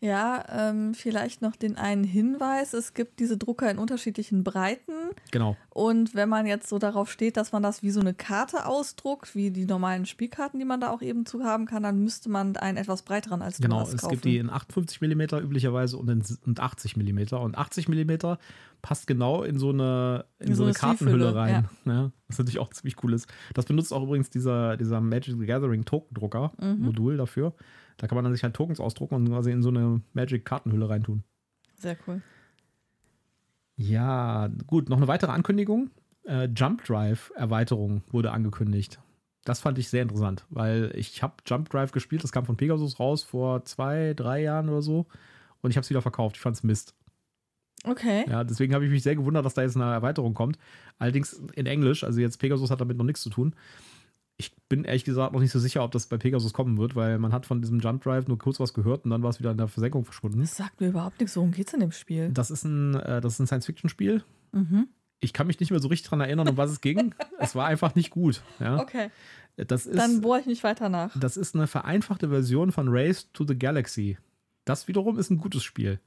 Ja, 0.00 0.44
ähm, 0.48 0.94
vielleicht 0.94 1.42
noch 1.42 1.56
den 1.56 1.76
einen 1.76 2.04
Hinweis. 2.04 2.72
Es 2.72 2.94
gibt 2.94 3.18
diese 3.18 3.36
Drucker 3.36 3.68
in 3.68 3.78
unterschiedlichen 3.78 4.44
Breiten. 4.44 4.92
Genau. 5.32 5.56
Und 5.70 6.14
wenn 6.14 6.28
man 6.28 6.46
jetzt 6.46 6.68
so 6.68 6.78
darauf 6.78 7.10
steht, 7.10 7.36
dass 7.36 7.50
man 7.50 7.64
das 7.64 7.82
wie 7.82 7.90
so 7.90 8.00
eine 8.00 8.14
Karte 8.14 8.66
ausdruckt, 8.66 9.34
wie 9.34 9.50
die 9.50 9.66
normalen 9.66 10.06
Spielkarten, 10.06 10.60
die 10.60 10.64
man 10.64 10.80
da 10.80 10.90
auch 10.90 11.02
eben 11.02 11.26
zu 11.26 11.42
haben 11.42 11.66
kann, 11.66 11.82
dann 11.82 11.98
müsste 12.04 12.28
man 12.28 12.56
einen 12.56 12.78
etwas 12.78 13.02
breiteren 13.02 13.42
als 13.42 13.58
Genau, 13.58 13.82
es 13.82 13.96
kaufen. 13.96 14.12
gibt 14.12 14.24
die 14.24 14.38
in 14.38 14.50
58 14.50 15.00
mm 15.00 15.36
üblicherweise 15.42 15.96
und 15.96 16.08
in 16.08 16.22
80 16.58 16.96
mm. 16.96 17.34
Und 17.34 17.58
80 17.58 17.88
mm 17.88 18.36
passt 18.82 19.08
genau 19.08 19.42
in 19.42 19.58
so 19.58 19.70
eine, 19.70 20.26
in, 20.38 20.48
in 20.48 20.54
so, 20.54 20.58
so, 20.58 20.64
eine 20.64 20.74
Kartenhülle 20.74 21.34
rein. 21.34 21.68
Ja. 21.86 21.92
Ja, 21.92 22.12
was 22.28 22.38
natürlich 22.38 22.60
auch 22.60 22.70
ziemlich 22.70 23.02
cool 23.02 23.14
ist. 23.14 23.26
Das 23.54 23.64
benutzt 23.64 23.92
auch 23.92 24.04
übrigens 24.04 24.30
dieser, 24.30 24.76
dieser 24.76 25.00
Magic 25.00 25.36
the 25.38 25.46
Gathering 25.46 25.84
Token 25.84 26.14
Drucker 26.14 26.52
mhm. 26.60 26.84
Modul 26.84 27.16
dafür. 27.16 27.52
Da 27.98 28.06
kann 28.06 28.16
man 28.16 28.24
dann 28.24 28.32
sich 28.32 28.44
halt 28.44 28.54
Tokens 28.54 28.80
ausdrucken 28.80 29.16
und 29.16 29.28
quasi 29.28 29.50
in 29.50 29.62
so 29.62 29.68
eine 29.68 30.00
Magic-Kartenhülle 30.14 30.88
reintun. 30.88 31.24
Sehr 31.76 31.96
cool. 32.06 32.22
Ja, 33.76 34.48
gut, 34.66 34.88
noch 34.88 34.96
eine 34.96 35.08
weitere 35.08 35.32
Ankündigung. 35.32 35.90
Äh, 36.24 36.48
Jump 36.54 36.84
Drive 36.84 37.32
Erweiterung 37.36 38.02
wurde 38.10 38.32
angekündigt. 38.32 39.00
Das 39.44 39.60
fand 39.60 39.78
ich 39.78 39.88
sehr 39.88 40.02
interessant, 40.02 40.44
weil 40.50 40.92
ich 40.94 41.22
habe 41.22 41.34
Jump 41.46 41.70
Drive 41.70 41.92
gespielt, 41.92 42.22
das 42.22 42.32
kam 42.32 42.44
von 42.44 42.56
Pegasus 42.56 43.00
raus 43.00 43.22
vor 43.22 43.64
zwei, 43.64 44.14
drei 44.14 44.42
Jahren 44.42 44.68
oder 44.68 44.82
so 44.82 45.06
und 45.62 45.70
ich 45.70 45.76
habe 45.76 45.82
es 45.82 45.90
wieder 45.90 46.02
verkauft. 46.02 46.36
Ich 46.36 46.42
fand 46.42 46.56
es 46.56 46.62
Mist. 46.62 46.94
Okay. 47.84 48.24
Ja, 48.28 48.44
deswegen 48.44 48.74
habe 48.74 48.84
ich 48.84 48.90
mich 48.90 49.02
sehr 49.02 49.14
gewundert, 49.14 49.44
dass 49.44 49.54
da 49.54 49.62
jetzt 49.62 49.76
eine 49.76 49.90
Erweiterung 49.92 50.34
kommt. 50.34 50.58
Allerdings 50.98 51.40
in 51.54 51.66
Englisch, 51.66 52.04
also 52.04 52.20
jetzt 52.20 52.38
Pegasus 52.38 52.70
hat 52.70 52.80
damit 52.80 52.96
noch 52.96 53.04
nichts 53.04 53.22
zu 53.22 53.30
tun 53.30 53.54
ich 54.38 54.54
bin 54.68 54.84
ehrlich 54.84 55.04
gesagt 55.04 55.32
noch 55.32 55.40
nicht 55.40 55.50
so 55.50 55.58
sicher, 55.58 55.82
ob 55.82 55.90
das 55.90 56.06
bei 56.06 56.16
Pegasus 56.16 56.52
kommen 56.52 56.78
wird, 56.78 56.94
weil 56.94 57.18
man 57.18 57.32
hat 57.32 57.44
von 57.44 57.60
diesem 57.60 57.80
Jump 57.80 58.04
Drive 58.04 58.28
nur 58.28 58.38
kurz 58.38 58.60
was 58.60 58.72
gehört 58.72 59.04
und 59.04 59.10
dann 59.10 59.22
war 59.22 59.30
es 59.30 59.40
wieder 59.40 59.50
in 59.50 59.58
der 59.58 59.66
Versenkung 59.66 60.04
verschwunden. 60.04 60.40
Das 60.40 60.56
sagt 60.56 60.80
mir 60.80 60.88
überhaupt 60.88 61.18
nichts. 61.20 61.36
Worum 61.36 61.50
geht 61.50 61.66
es 61.66 61.74
in 61.74 61.80
dem 61.80 61.90
Spiel? 61.90 62.30
Das 62.30 62.52
ist 62.52 62.64
ein, 62.64 62.94
äh, 62.94 63.20
ein 63.22 63.30
Science-Fiction-Spiel. 63.30 64.22
Mhm. 64.52 64.86
Ich 65.18 65.32
kann 65.32 65.48
mich 65.48 65.58
nicht 65.58 65.72
mehr 65.72 65.80
so 65.80 65.88
richtig 65.88 66.08
daran 66.08 66.20
erinnern, 66.20 66.48
um 66.48 66.56
was 66.56 66.70
es 66.70 66.80
ging. 66.80 67.14
es 67.40 67.56
war 67.56 67.66
einfach 67.66 67.96
nicht 67.96 68.10
gut. 68.10 68.42
Ja? 68.60 68.78
Okay. 68.78 69.10
Das 69.56 69.86
ist, 69.86 69.98
dann 69.98 70.20
bohre 70.20 70.38
ich 70.38 70.46
nicht 70.46 70.62
weiter 70.62 70.88
nach. 70.88 71.18
Das 71.18 71.36
ist 71.36 71.56
eine 71.56 71.66
vereinfachte 71.66 72.28
Version 72.28 72.70
von 72.70 72.86
Race 72.88 73.32
to 73.32 73.44
the 73.44 73.58
Galaxy. 73.58 74.18
Das 74.64 74.86
wiederum 74.86 75.18
ist 75.18 75.30
ein 75.30 75.38
gutes 75.38 75.64
Spiel. 75.64 75.98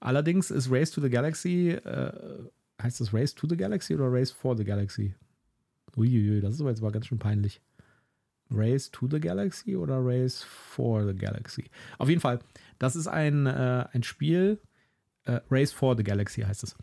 Allerdings 0.00 0.50
ist 0.50 0.70
Race 0.70 0.90
to 0.92 1.02
the 1.02 1.10
Galaxy, 1.10 1.72
äh, 1.72 2.12
heißt 2.82 3.00
das 3.00 3.12
Race 3.12 3.34
to 3.34 3.46
the 3.46 3.56
Galaxy 3.56 3.94
oder 3.94 4.10
Race 4.10 4.30
for 4.30 4.56
the 4.56 4.64
Galaxy? 4.64 5.14
Uiuiui, 5.96 6.40
das 6.40 6.54
ist 6.54 6.60
aber 6.60 6.70
jetzt 6.70 6.82
mal 6.82 6.92
ganz 6.92 7.06
schön 7.06 7.18
peinlich. 7.18 7.60
Race 8.50 8.90
to 8.90 9.08
the 9.10 9.18
Galaxy 9.18 9.76
oder 9.76 9.98
Race 10.00 10.42
for 10.42 11.06
the 11.06 11.14
Galaxy? 11.14 11.64
Auf 11.98 12.08
jeden 12.08 12.20
Fall, 12.20 12.38
das 12.78 12.94
ist 12.96 13.08
ein, 13.08 13.46
äh, 13.46 13.86
ein 13.92 14.02
Spiel, 14.02 14.60
äh, 15.24 15.40
Race 15.50 15.72
for 15.72 15.96
the 15.96 16.04
Galaxy 16.04 16.42
heißt 16.42 16.62
es. 16.62 16.76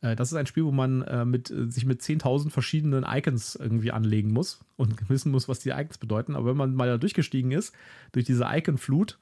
Äh, 0.00 0.16
das 0.16 0.32
ist 0.32 0.38
ein 0.38 0.46
Spiel, 0.46 0.64
wo 0.64 0.72
man 0.72 1.02
äh, 1.02 1.24
mit, 1.24 1.48
sich 1.48 1.84
mit 1.84 2.00
10.000 2.00 2.50
verschiedenen 2.50 3.04
Icons 3.06 3.56
irgendwie 3.56 3.92
anlegen 3.92 4.32
muss 4.32 4.60
und 4.76 5.08
wissen 5.08 5.30
muss, 5.30 5.48
was 5.48 5.60
die 5.60 5.70
Icons 5.70 5.98
bedeuten. 5.98 6.34
Aber 6.34 6.50
wenn 6.50 6.56
man 6.56 6.74
mal 6.74 6.88
da 6.88 6.98
durchgestiegen 6.98 7.52
ist, 7.52 7.74
durch 8.12 8.24
diese 8.24 8.46
Icon-Flut, 8.50 9.18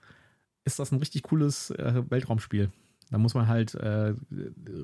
ist 0.65 0.79
das 0.79 0.93
ein 0.93 0.99
richtig 0.99 1.23
cooles 1.25 1.71
äh, 1.71 2.03
Weltraumspiel. 2.09 2.71
Da 3.11 3.17
muss 3.17 3.35
man 3.35 3.49
halt 3.49 3.75
äh, 3.75 4.15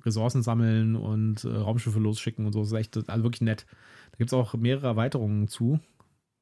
Ressourcen 0.04 0.42
sammeln 0.42 0.96
und 0.96 1.44
Raumschiffe 1.44 1.98
losschicken 1.98 2.46
und 2.46 2.52
so. 2.52 2.60
Das 2.60 2.68
ist 2.68 2.78
echt 2.78 3.10
also 3.10 3.22
wirklich 3.22 3.42
nett. 3.42 3.66
Da 4.14 4.18
gibt 4.18 4.30
es 4.30 4.34
auch 4.34 4.54
mehrere 4.54 4.86
Erweiterungen 4.86 5.48
zu, 5.48 5.80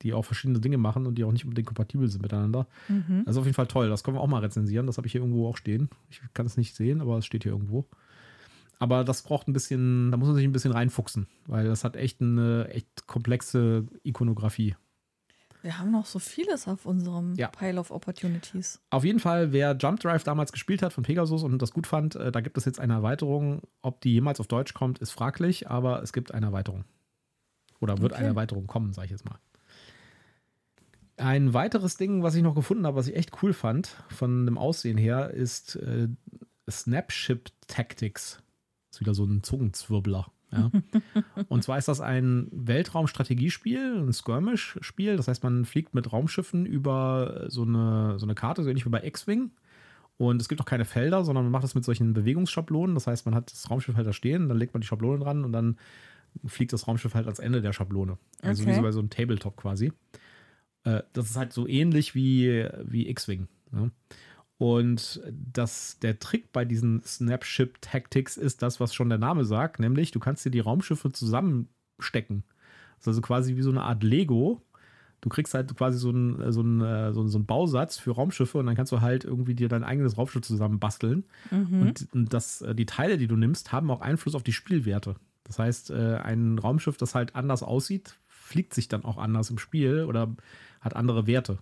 die 0.02 0.12
auch 0.12 0.26
verschiedene 0.26 0.60
Dinge 0.60 0.76
machen 0.76 1.06
und 1.06 1.14
die 1.14 1.24
auch 1.24 1.32
nicht 1.32 1.44
unbedingt 1.44 1.68
kompatibel 1.68 2.06
sind 2.06 2.20
miteinander. 2.20 2.66
Mhm. 2.88 3.22
Das 3.24 3.34
ist 3.34 3.38
auf 3.38 3.46
jeden 3.46 3.54
Fall 3.54 3.66
toll. 3.66 3.88
Das 3.88 4.04
können 4.04 4.18
wir 4.18 4.20
auch 4.20 4.28
mal 4.28 4.40
rezensieren. 4.40 4.86
Das 4.86 4.98
habe 4.98 5.06
ich 5.06 5.12
hier 5.12 5.22
irgendwo 5.22 5.48
auch 5.48 5.56
stehen. 5.56 5.88
Ich 6.10 6.20
kann 6.34 6.44
es 6.44 6.58
nicht 6.58 6.76
sehen, 6.76 7.00
aber 7.00 7.16
es 7.16 7.24
steht 7.24 7.44
hier 7.44 7.52
irgendwo. 7.52 7.86
Aber 8.78 9.04
das 9.04 9.22
braucht 9.22 9.48
ein 9.48 9.54
bisschen, 9.54 10.10
da 10.10 10.18
muss 10.18 10.26
man 10.28 10.36
sich 10.36 10.44
ein 10.44 10.52
bisschen 10.52 10.72
reinfuchsen, 10.72 11.28
weil 11.46 11.64
das 11.66 11.82
hat 11.82 11.96
echt 11.96 12.20
eine 12.20 12.68
echt 12.68 13.06
komplexe 13.06 13.86
Ikonografie. 14.02 14.76
Wir 15.62 15.78
haben 15.78 15.92
noch 15.92 16.06
so 16.06 16.18
vieles 16.18 16.68
auf 16.68 16.84
unserem 16.84 17.34
ja. 17.36 17.48
Pile 17.48 17.80
of 17.80 17.90
Opportunities. 17.90 18.82
Auf 18.90 19.04
jeden 19.04 19.20
Fall, 19.20 19.52
wer 19.52 19.76
Jump 19.76 20.00
Drive 20.00 20.24
damals 20.24 20.52
gespielt 20.52 20.82
hat 20.82 20.92
von 20.92 21.04
Pegasus 21.04 21.44
und 21.44 21.62
das 21.62 21.72
gut 21.72 21.86
fand, 21.86 22.16
äh, 22.16 22.32
da 22.32 22.40
gibt 22.40 22.58
es 22.58 22.64
jetzt 22.64 22.80
eine 22.80 22.94
Erweiterung. 22.94 23.62
Ob 23.80 24.00
die 24.02 24.12
jemals 24.12 24.40
auf 24.40 24.48
Deutsch 24.48 24.74
kommt, 24.74 24.98
ist 24.98 25.12
fraglich, 25.12 25.70
aber 25.70 26.02
es 26.02 26.12
gibt 26.12 26.34
eine 26.34 26.46
Erweiterung. 26.46 26.84
Oder 27.82 27.98
wird 27.98 28.12
okay. 28.12 28.20
eine 28.20 28.28
Erweiterung 28.28 28.66
kommen, 28.66 28.92
sage 28.92 29.06
ich 29.06 29.10
jetzt 29.10 29.24
mal. 29.24 29.38
Ein 31.16 31.52
weiteres 31.52 31.96
Ding, 31.96 32.22
was 32.22 32.34
ich 32.34 32.42
noch 32.42 32.54
gefunden 32.54 32.86
habe, 32.86 32.96
was 32.96 33.08
ich 33.08 33.16
echt 33.16 33.42
cool 33.42 33.52
fand, 33.52 33.88
von 34.08 34.46
dem 34.46 34.56
Aussehen 34.56 34.96
her, 34.96 35.30
ist 35.30 35.76
äh, 35.76 36.08
Snapship 36.70 37.50
Tactics. 37.66 38.42
Das 38.88 38.96
ist 38.96 39.00
wieder 39.00 39.14
so 39.14 39.24
ein 39.24 39.42
Zungenzwirbler. 39.42 40.30
Ja. 40.52 40.70
Und 41.48 41.64
zwar 41.64 41.78
ist 41.78 41.88
das 41.88 42.00
ein 42.00 42.48
Weltraumstrategiespiel, 42.52 43.96
ein 43.98 44.12
Skirmish-Spiel. 44.12 45.16
Das 45.16 45.28
heißt, 45.28 45.42
man 45.42 45.64
fliegt 45.64 45.94
mit 45.94 46.12
Raumschiffen 46.12 46.66
über 46.66 47.46
so 47.48 47.62
eine, 47.62 48.18
so 48.18 48.26
eine 48.26 48.34
Karte, 48.34 48.62
so 48.62 48.68
ähnlich 48.68 48.86
wie 48.86 48.90
bei 48.90 49.02
X-Wing. 49.02 49.50
Und 50.18 50.40
es 50.40 50.48
gibt 50.48 50.60
auch 50.60 50.66
keine 50.66 50.84
Felder, 50.84 51.24
sondern 51.24 51.46
man 51.46 51.52
macht 51.52 51.64
das 51.64 51.74
mit 51.74 51.84
solchen 51.84 52.12
Bewegungsschablonen. 52.12 52.94
Das 52.94 53.06
heißt, 53.06 53.26
man 53.26 53.34
hat 53.34 53.50
das 53.50 53.70
Raumschiff 53.70 53.96
halt 53.96 54.06
da 54.06 54.12
stehen, 54.12 54.48
dann 54.48 54.58
legt 54.58 54.72
man 54.72 54.82
die 54.82 54.86
Schablone 54.86 55.18
dran 55.18 55.44
und 55.44 55.52
dann 55.52 55.78
fliegt 56.46 56.72
das 56.72 56.86
Raumschiff 56.86 57.14
halt 57.14 57.26
ans 57.26 57.38
Ende 57.38 57.62
der 57.62 57.72
Schablone. 57.72 58.18
Also 58.42 58.62
okay. 58.62 58.72
wie 58.72 58.76
so 58.76 58.82
bei 58.82 58.92
so 58.92 58.98
einem 58.98 59.10
Tabletop 59.10 59.56
quasi. 59.56 59.92
Äh, 60.84 61.02
das 61.12 61.30
ist 61.30 61.36
halt 61.36 61.52
so 61.52 61.66
ähnlich 61.66 62.14
wie, 62.14 62.68
wie 62.84 63.08
X-Wing. 63.08 63.48
Ne? 63.70 63.90
Und 64.58 65.20
das, 65.30 65.98
der 66.00 66.20
Trick 66.20 66.52
bei 66.52 66.64
diesen 66.64 67.02
Snapship 67.02 67.80
Tactics 67.80 68.36
ist 68.36 68.62
das, 68.62 68.78
was 68.78 68.94
schon 68.94 69.08
der 69.08 69.18
Name 69.18 69.44
sagt, 69.44 69.80
nämlich 69.80 70.12
du 70.12 70.20
kannst 70.20 70.44
dir 70.44 70.50
die 70.50 70.60
Raumschiffe 70.60 71.10
zusammenstecken. 71.10 72.44
Das 72.98 73.00
ist 73.00 73.08
also 73.08 73.20
quasi 73.22 73.56
wie 73.56 73.62
so 73.62 73.70
eine 73.70 73.82
Art 73.82 74.04
Lego. 74.04 74.62
Du 75.20 75.28
kriegst 75.28 75.54
halt 75.54 75.76
quasi 75.76 75.98
so 75.98 76.10
einen, 76.10 76.52
so 76.52 76.60
einen, 76.60 76.80
äh, 76.80 77.12
so 77.12 77.22
einen 77.22 77.46
Bausatz 77.46 77.98
für 77.98 78.12
Raumschiffe 78.12 78.58
und 78.58 78.66
dann 78.66 78.76
kannst 78.76 78.92
du 78.92 79.00
halt 79.00 79.24
irgendwie 79.24 79.54
dir 79.54 79.68
dein 79.68 79.82
eigenes 79.82 80.16
Raumschiff 80.16 80.42
zusammenbasteln. 80.42 81.24
Mhm. 81.50 81.82
Und 82.12 82.32
das, 82.32 82.62
äh, 82.62 82.74
die 82.74 82.86
Teile, 82.86 83.18
die 83.18 83.26
du 83.26 83.36
nimmst, 83.36 83.72
haben 83.72 83.90
auch 83.90 84.00
Einfluss 84.00 84.36
auf 84.36 84.44
die 84.44 84.52
Spielwerte. 84.52 85.16
Das 85.52 85.58
heißt, 85.58 85.90
äh, 85.90 86.16
ein 86.16 86.58
Raumschiff, 86.58 86.96
das 86.96 87.14
halt 87.14 87.36
anders 87.36 87.62
aussieht, 87.62 88.18
fliegt 88.26 88.74
sich 88.74 88.88
dann 88.88 89.04
auch 89.04 89.18
anders 89.18 89.50
im 89.50 89.58
Spiel 89.58 90.04
oder 90.04 90.34
hat 90.80 90.96
andere 90.96 91.26
Werte 91.26 91.58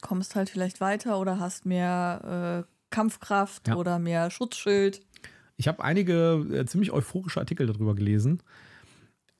kommst 0.00 0.36
halt 0.36 0.50
vielleicht 0.50 0.80
weiter 0.80 1.18
oder 1.18 1.40
hast 1.40 1.66
mehr 1.66 2.64
äh, 2.66 2.70
Kampfkraft 2.90 3.68
ja. 3.68 3.76
oder 3.76 3.98
mehr 3.98 4.30
Schutzschild. 4.30 5.00
Ich 5.56 5.66
habe 5.66 5.82
einige 5.82 6.46
äh, 6.52 6.66
ziemlich 6.66 6.92
euphorische 6.92 7.40
Artikel 7.40 7.66
darüber 7.66 7.94
gelesen. 7.94 8.42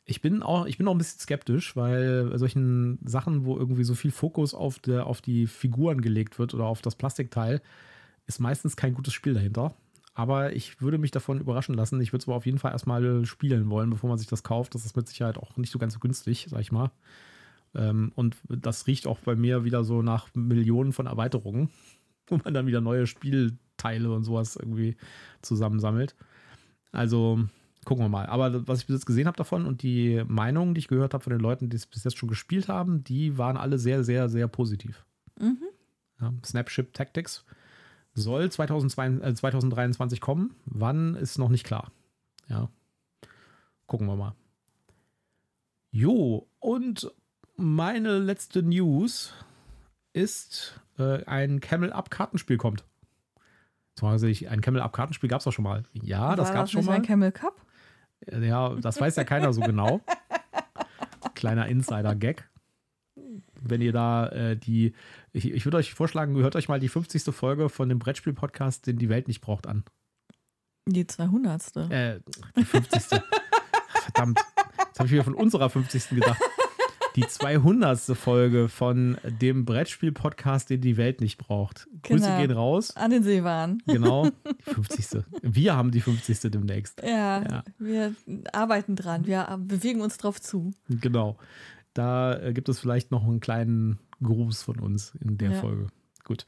Ich 0.06 0.20
bin 0.20 0.42
auch, 0.42 0.66
ich 0.66 0.78
bin 0.78 0.86
auch 0.88 0.92
ein 0.92 0.98
bisschen 0.98 1.20
skeptisch, 1.20 1.76
weil 1.76 2.30
bei 2.30 2.38
solchen 2.38 2.98
Sachen, 3.04 3.44
wo 3.44 3.56
irgendwie 3.56 3.84
so 3.84 3.94
viel 3.94 4.10
Fokus 4.10 4.54
auf, 4.54 4.78
der, 4.78 5.06
auf 5.06 5.22
die 5.22 5.46
Figuren 5.46 6.00
gelegt 6.00 6.38
wird 6.38 6.54
oder 6.54 6.64
auf 6.64 6.82
das 6.82 6.94
Plastikteil, 6.94 7.62
ist 8.26 8.40
meistens 8.40 8.76
kein 8.76 8.94
gutes 8.94 9.14
Spiel 9.14 9.34
dahinter. 9.34 9.74
Aber 10.14 10.55
ich 10.55 10.81
würde 10.81 10.98
mich 10.98 11.11
davon 11.11 11.40
überraschen 11.40 11.74
lassen. 11.74 12.00
Ich 12.00 12.12
würde 12.12 12.22
es 12.22 12.29
aber 12.29 12.37
auf 12.37 12.46
jeden 12.46 12.59
Fall 12.59 12.72
erstmal 12.72 13.24
spielen 13.27 13.68
wollen, 13.68 13.90
bevor 13.90 14.09
man 14.09 14.18
sich 14.18 14.29
das 14.29 14.44
kauft. 14.44 14.74
Das 14.74 14.87
ist 14.87 14.96
mit 14.96 15.09
Sicherheit 15.09 15.38
auch 15.38 15.57
nicht 15.57 15.72
so 15.72 15.79
ganz 15.79 15.94
so 15.94 15.98
günstig, 15.98 16.46
sag 16.48 16.61
ich 16.61 16.70
mal. 16.70 16.92
Ähm, 17.74 18.12
und 18.14 18.37
das 18.48 18.87
riecht 18.87 19.09
auch 19.09 19.18
bei 19.18 19.35
mir 19.35 19.64
wieder 19.64 19.83
so 19.83 20.03
nach 20.03 20.29
Millionen 20.35 20.92
von 20.92 21.07
Erweiterungen, 21.07 21.68
wo 22.29 22.38
man 22.42 22.55
dann 22.55 22.66
wieder 22.66 22.81
neue 22.81 23.09
Spielteile 23.09 24.12
und 24.12 24.22
sowas 24.22 24.55
irgendwie 24.55 24.96
zusammensammelt. 25.42 26.14
Also 26.92 27.40
gucken 27.85 28.05
wir 28.05 28.09
mal. 28.09 28.27
Aber 28.27 28.68
was 28.68 28.81
ich 28.81 28.87
bis 28.87 28.94
jetzt 28.94 29.07
gesehen 29.07 29.27
habe 29.27 29.37
davon 29.37 29.66
und 29.66 29.83
die 29.83 30.22
Meinungen, 30.29 30.74
die 30.74 30.79
ich 30.79 30.88
gehört 30.88 31.12
habe 31.12 31.24
von 31.24 31.33
den 31.33 31.40
Leuten, 31.40 31.68
die 31.68 31.77
es 31.77 31.87
bis 31.87 32.05
jetzt 32.05 32.16
schon 32.16 32.29
gespielt 32.29 32.68
haben, 32.68 33.03
die 33.03 33.37
waren 33.37 33.57
alle 33.57 33.79
sehr, 33.79 34.05
sehr, 34.05 34.29
sehr 34.29 34.46
positiv. 34.46 35.05
Mhm. 35.40 35.59
Ja, 36.20 36.33
Snapship 36.44 36.94
Tactics 36.94 37.44
soll 38.14 38.50
2022, 38.50 39.27
äh, 39.27 39.35
2023 39.35 40.20
kommen. 40.20 40.55
Wann 40.66 41.14
ist 41.14 41.38
noch 41.38 41.48
nicht 41.48 41.64
klar. 41.64 41.90
Ja. 42.48 42.68
Gucken 43.87 44.07
wir 44.07 44.16
mal. 44.16 44.35
Jo, 45.90 46.48
und 46.59 47.12
meine 47.57 48.18
letzte 48.18 48.62
News 48.62 49.33
ist, 50.12 50.81
äh, 50.98 51.24
ein 51.24 51.61
Camel-Up-Kartenspiel 51.61 52.57
kommt. 52.57 52.85
Zumal 53.94 54.18
ein 54.24 54.61
Camel-Up-Kartenspiel 54.61 55.31
gab 55.31 55.38
es 55.38 55.44
doch 55.44 55.53
schon 55.53 55.62
mal. 55.62 55.85
Ja, 55.92 56.35
das 56.35 56.53
gab 56.53 56.64
es 56.64 56.72
schon 56.72 56.85
mal. 56.85 56.94
ein 56.94 57.03
Camel 57.03 57.31
Cup? 57.31 57.61
Ja, 58.27 58.74
das 58.74 59.00
weiß 59.00 59.16
ja 59.16 59.24
keiner 59.24 59.53
so 59.53 59.61
genau. 59.61 60.00
Kleiner 61.35 61.66
Insider-Gag. 61.68 62.48
Wenn 63.61 63.81
ihr 63.81 63.92
da 63.92 64.29
äh, 64.29 64.57
die, 64.57 64.94
ich, 65.33 65.50
ich 65.50 65.64
würde 65.64 65.77
euch 65.79 65.94
vorschlagen, 65.94 66.37
hört 66.37 66.57
euch 66.57 66.68
mal 66.68 66.81
die 66.81 66.88
50. 66.88 67.35
Folge 67.35 67.68
von 67.68 67.88
dem 67.88 67.98
Brettspiel-Podcast, 67.98 68.87
den 68.87 68.98
die 68.98 69.09
Welt 69.09 69.29
nicht 69.29 69.40
braucht, 69.40 69.66
an. 69.66 69.85
Die 70.87 71.07
200. 71.07 71.77
Äh, 71.90 72.20
die 72.57 72.64
50. 72.64 73.03
Verdammt. 73.88 74.40
Jetzt 74.79 74.98
habe 74.98 75.07
ich 75.07 75.12
wieder 75.12 75.24
von 75.24 75.35
unserer 75.35 75.70
50. 75.70 76.11
gedacht 76.11 76.40
die 77.16 77.27
200. 77.27 77.98
Folge 78.16 78.68
von 78.68 79.18
dem 79.24 79.64
Brettspiel-Podcast, 79.64 80.70
den 80.70 80.81
die 80.81 80.96
Welt 80.96 81.20
nicht 81.20 81.38
braucht. 81.38 81.87
Genau. 82.03 82.20
Grüße 82.20 82.37
gehen 82.38 82.50
raus. 82.50 82.96
An 82.96 83.11
den 83.11 83.22
Seewahn. 83.22 83.83
Genau, 83.87 84.29
die 84.66 84.74
50. 84.74 85.22
Wir 85.42 85.77
haben 85.77 85.90
die 85.90 86.00
50. 86.00 86.50
demnächst. 86.50 87.00
Ja, 87.03 87.42
ja. 87.42 87.64
wir 87.79 88.14
arbeiten 88.53 88.96
dran. 88.96 89.27
Wir 89.27 89.59
bewegen 89.61 90.00
uns 90.00 90.18
drauf 90.18 90.40
zu. 90.40 90.72
Genau. 90.88 91.37
Da 91.94 92.38
äh, 92.38 92.52
gibt 92.52 92.68
es 92.68 92.78
vielleicht 92.78 93.11
noch 93.11 93.24
einen 93.24 93.40
kleinen 93.40 93.98
Gruß 94.22 94.62
von 94.62 94.80
uns 94.80 95.14
in 95.20 95.38
der 95.38 95.52
ja. 95.52 95.61
Folge. 95.61 95.87
Gut. 96.24 96.46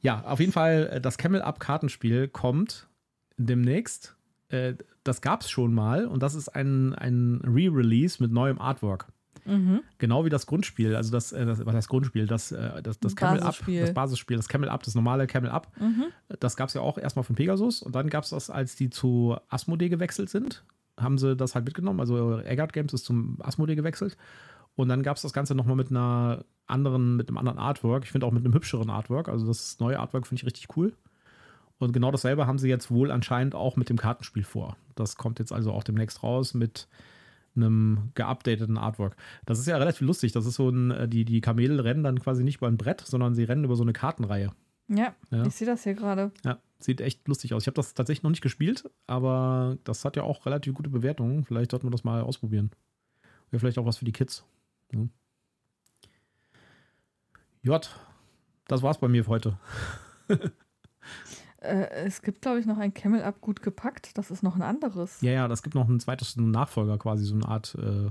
Ja, 0.00 0.22
auf 0.24 0.40
jeden 0.40 0.52
Fall, 0.52 0.88
äh, 0.92 1.00
das 1.00 1.18
Camel 1.18 1.42
Up 1.42 1.60
Kartenspiel 1.60 2.28
kommt 2.28 2.88
demnächst. 3.36 4.16
Äh, 4.48 4.74
das 5.04 5.20
gab 5.20 5.42
es 5.42 5.50
schon 5.50 5.74
mal 5.74 6.06
und 6.06 6.22
das 6.22 6.34
ist 6.34 6.48
ein, 6.48 6.94
ein 6.94 7.40
Re-Release 7.44 8.22
mit 8.22 8.32
neuem 8.32 8.60
Artwork. 8.60 9.06
Mhm. 9.44 9.82
Genau 9.98 10.24
wie 10.24 10.28
das 10.28 10.46
Grundspiel, 10.46 10.96
also 10.96 11.12
das, 11.12 11.30
das 11.30 11.64
was 11.64 11.74
heißt 11.74 11.88
Grundspiel, 11.88 12.26
das, 12.26 12.48
das, 12.82 12.98
das 12.98 13.14
Camel 13.14 13.40
Up, 13.40 13.56
das 13.64 13.94
Basisspiel, 13.94 14.36
das 14.36 14.48
Camel 14.48 14.68
Up, 14.68 14.82
das 14.82 14.96
normale 14.96 15.28
Camel 15.28 15.50
Up. 15.50 15.70
Mhm. 15.78 16.06
Das 16.40 16.56
gab 16.56 16.68
es 16.68 16.74
ja 16.74 16.80
auch 16.80 16.98
erstmal 16.98 17.22
von 17.22 17.36
Pegasus 17.36 17.80
und 17.80 17.94
dann 17.94 18.10
gab 18.10 18.24
es 18.24 18.30
das, 18.30 18.50
als 18.50 18.74
die 18.74 18.90
zu 18.90 19.36
Asmodee 19.48 19.88
gewechselt 19.88 20.30
sind, 20.30 20.64
haben 20.98 21.16
sie 21.16 21.36
das 21.36 21.54
halt 21.54 21.64
mitgenommen. 21.64 22.00
Also 22.00 22.40
Eggert 22.40 22.72
Games 22.72 22.92
ist 22.92 23.04
zum 23.04 23.38
Asmodee 23.40 23.76
gewechselt. 23.76 24.16
Und 24.76 24.88
dann 24.88 25.02
gab 25.02 25.16
es 25.16 25.22
das 25.22 25.32
Ganze 25.32 25.54
nochmal 25.54 25.76
mit 25.76 25.90
einer 25.90 26.44
anderen, 26.66 27.16
mit 27.16 27.28
einem 27.28 27.38
anderen 27.38 27.58
Artwork. 27.58 28.04
Ich 28.04 28.12
finde 28.12 28.26
auch 28.26 28.32
mit 28.32 28.44
einem 28.44 28.54
hübscheren 28.54 28.90
Artwork. 28.90 29.28
Also 29.28 29.46
das 29.46 29.80
neue 29.80 29.98
Artwork 29.98 30.26
finde 30.26 30.40
ich 30.40 30.46
richtig 30.46 30.76
cool. 30.76 30.92
Und 31.78 31.92
genau 31.92 32.10
dasselbe 32.10 32.46
haben 32.46 32.58
sie 32.58 32.68
jetzt 32.68 32.90
wohl 32.90 33.10
anscheinend 33.10 33.54
auch 33.54 33.76
mit 33.76 33.88
dem 33.88 33.96
Kartenspiel 33.96 34.44
vor. 34.44 34.76
Das 34.94 35.16
kommt 35.16 35.38
jetzt 35.38 35.52
also 35.52 35.72
auch 35.72 35.84
demnächst 35.84 36.22
raus 36.22 36.54
mit 36.54 36.88
einem 37.54 38.10
geupdateten 38.14 38.76
Artwork. 38.78 39.16
Das 39.46 39.58
ist 39.58 39.66
ja 39.66 39.76
relativ 39.76 40.02
lustig. 40.02 40.32
Das 40.32 40.46
ist 40.46 40.56
so 40.56 40.68
ein, 40.68 40.90
äh, 40.90 41.08
die, 41.08 41.24
die 41.24 41.40
Kamele 41.40 41.84
rennen 41.84 42.04
dann 42.04 42.20
quasi 42.20 42.44
nicht 42.44 42.58
über 42.58 42.68
ein 42.68 42.76
Brett, 42.76 43.00
sondern 43.00 43.34
sie 43.34 43.44
rennen 43.44 43.64
über 43.64 43.76
so 43.76 43.82
eine 43.82 43.92
Kartenreihe. 43.92 44.52
Ja, 44.88 45.14
ja. 45.30 45.46
ich 45.46 45.54
sehe 45.54 45.66
das 45.66 45.82
hier 45.82 45.94
gerade. 45.94 46.30
Ja, 46.44 46.58
sieht 46.78 47.00
echt 47.00 47.26
lustig 47.26 47.54
aus. 47.54 47.62
Ich 47.62 47.66
habe 47.66 47.74
das 47.74 47.94
tatsächlich 47.94 48.22
noch 48.22 48.30
nicht 48.30 48.42
gespielt, 48.42 48.88
aber 49.06 49.78
das 49.84 50.04
hat 50.04 50.16
ja 50.16 50.22
auch 50.22 50.46
relativ 50.46 50.74
gute 50.74 50.90
Bewertungen. 50.90 51.44
Vielleicht 51.44 51.70
sollten 51.70 51.86
wir 51.86 51.90
das 51.90 52.04
mal 52.04 52.20
ausprobieren. 52.20 52.70
Wäre 53.50 53.60
vielleicht 53.60 53.78
auch 53.78 53.86
was 53.86 53.98
für 53.98 54.04
die 54.04 54.12
Kids. 54.12 54.44
J, 57.62 58.00
das 58.68 58.82
war's 58.82 58.98
bei 58.98 59.08
mir 59.08 59.24
für 59.24 59.30
heute. 59.30 59.58
Äh, 61.58 61.88
es 62.04 62.22
gibt, 62.22 62.42
glaube 62.42 62.60
ich, 62.60 62.66
noch 62.66 62.78
ein 62.78 62.94
Camel 62.94 63.22
Up 63.22 63.40
gut 63.40 63.62
gepackt. 63.62 64.16
Das 64.16 64.30
ist 64.30 64.42
noch 64.42 64.54
ein 64.54 64.62
anderes. 64.62 65.20
Ja, 65.20 65.32
ja, 65.32 65.48
das 65.48 65.62
gibt 65.62 65.74
noch 65.74 65.88
ein 65.88 65.98
zweites 65.98 66.36
Nachfolger 66.36 66.98
quasi, 66.98 67.24
so 67.24 67.34
eine 67.34 67.48
Art 67.48 67.76
äh, 67.80 68.10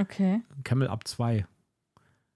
okay. 0.00 0.42
Camel 0.62 0.88
Up 0.88 1.08
2. 1.08 1.46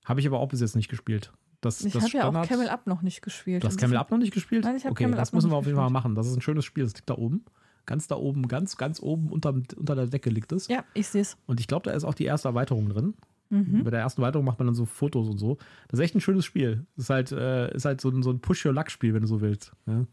Habe 0.04 0.20
ich 0.20 0.26
aber 0.26 0.40
auch 0.40 0.48
bis 0.48 0.60
jetzt 0.60 0.74
nicht 0.74 0.88
gespielt. 0.88 1.32
Das, 1.60 1.84
ich 1.84 1.94
habe 1.94 2.08
ja 2.08 2.28
auch 2.28 2.46
Camel 2.46 2.68
Up 2.68 2.86
noch 2.86 3.02
nicht 3.02 3.20
gespielt. 3.20 3.62
Du 3.62 3.68
hast 3.68 3.78
Camel 3.78 3.96
Up 3.96 4.10
noch 4.10 4.18
nicht 4.18 4.32
gespielt? 4.32 4.64
Nein, 4.64 4.76
ich 4.76 4.84
habe 4.84 4.92
okay, 4.92 5.04
Camel 5.04 5.18
das 5.18 5.28
Up 5.28 5.34
müssen 5.34 5.50
wir 5.50 5.56
auf 5.56 5.66
jeden 5.66 5.76
Fall 5.76 5.90
machen. 5.90 6.14
Das 6.14 6.26
ist 6.26 6.36
ein 6.36 6.40
schönes 6.40 6.64
Spiel. 6.64 6.84
Das 6.84 6.94
liegt 6.94 7.10
da 7.10 7.14
oben. 7.14 7.44
Ganz 7.84 8.06
da 8.06 8.16
oben, 8.16 8.48
ganz, 8.48 8.76
ganz 8.76 9.00
oben 9.00 9.30
unter, 9.30 9.50
unter 9.50 9.94
der 9.94 10.06
Decke 10.06 10.30
liegt 10.30 10.52
es. 10.52 10.68
Ja, 10.68 10.84
ich 10.94 11.08
sehe 11.08 11.22
es. 11.22 11.36
Und 11.46 11.58
ich 11.58 11.66
glaube, 11.66 11.84
da 11.84 11.92
ist 11.92 12.04
auch 12.04 12.14
die 12.14 12.24
erste 12.24 12.48
Erweiterung 12.48 12.88
drin. 12.88 13.14
Mhm. 13.50 13.84
Bei 13.84 13.90
der 13.90 14.00
ersten 14.00 14.20
Erweiterung 14.20 14.44
macht 14.44 14.58
man 14.58 14.66
dann 14.66 14.74
so 14.74 14.84
Fotos 14.84 15.28
und 15.28 15.38
so. 15.38 15.56
Das 15.88 15.98
ist 15.98 16.04
echt 16.04 16.14
ein 16.14 16.20
schönes 16.20 16.44
Spiel. 16.44 16.86
Das 16.96 17.04
ist 17.04 17.10
halt, 17.10 17.32
äh, 17.32 17.74
ist 17.74 17.84
halt 17.84 18.00
so 18.00 18.10
ein, 18.10 18.22
so 18.22 18.30
ein 18.30 18.40
Push-Your-Luck-Spiel, 18.40 19.14
wenn 19.14 19.22
du 19.22 19.28
so 19.28 19.40
willst. 19.40 19.72
Ja? 19.86 20.04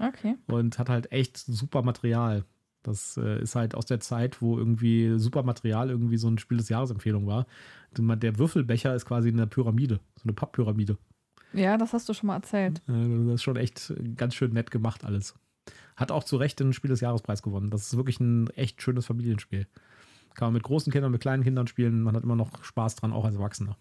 Okay. 0.00 0.36
Und 0.46 0.78
hat 0.78 0.88
halt 0.88 1.12
echt 1.12 1.38
super 1.38 1.82
Material. 1.82 2.44
Das 2.82 3.16
äh, 3.16 3.40
ist 3.40 3.56
halt 3.56 3.74
aus 3.74 3.86
der 3.86 4.00
Zeit, 4.00 4.42
wo 4.42 4.58
irgendwie 4.58 5.18
super 5.18 5.42
Material 5.42 5.90
irgendwie 5.90 6.18
so 6.18 6.28
ein 6.28 6.38
Spiel 6.38 6.58
des 6.58 6.68
Jahresempfehlung 6.68 7.26
war. 7.26 7.46
Der 7.96 8.38
Würfelbecher 8.38 8.94
ist 8.94 9.06
quasi 9.06 9.30
eine 9.30 9.46
Pyramide, 9.46 10.00
so 10.16 10.24
eine 10.24 10.34
Papppyramide. 10.34 10.98
Ja, 11.54 11.78
das 11.78 11.92
hast 11.92 12.08
du 12.08 12.14
schon 12.14 12.26
mal 12.26 12.36
erzählt. 12.36 12.82
Das 12.86 13.34
ist 13.36 13.42
schon 13.42 13.56
echt 13.56 13.94
ganz 14.16 14.34
schön 14.34 14.52
nett 14.52 14.70
gemacht 14.70 15.04
alles. 15.04 15.34
Hat 15.96 16.10
auch 16.10 16.24
zu 16.24 16.36
Recht 16.36 16.60
den 16.60 16.72
Spiel 16.72 16.90
des 16.90 17.00
Jahrespreis 17.00 17.42
gewonnen. 17.42 17.70
Das 17.70 17.86
ist 17.86 17.96
wirklich 17.96 18.20
ein 18.20 18.50
echt 18.50 18.82
schönes 18.82 19.06
Familienspiel. 19.06 19.66
Kann 20.34 20.46
man 20.46 20.54
mit 20.54 20.62
großen 20.62 20.92
Kindern, 20.92 21.12
mit 21.12 21.20
kleinen 21.20 21.42
Kindern 21.42 21.66
spielen. 21.66 22.02
Man 22.02 22.16
hat 22.16 22.24
immer 22.24 22.36
noch 22.36 22.62
Spaß 22.62 22.96
dran, 22.96 23.12
auch 23.12 23.24
als 23.24 23.36
Erwachsener. 23.36 23.76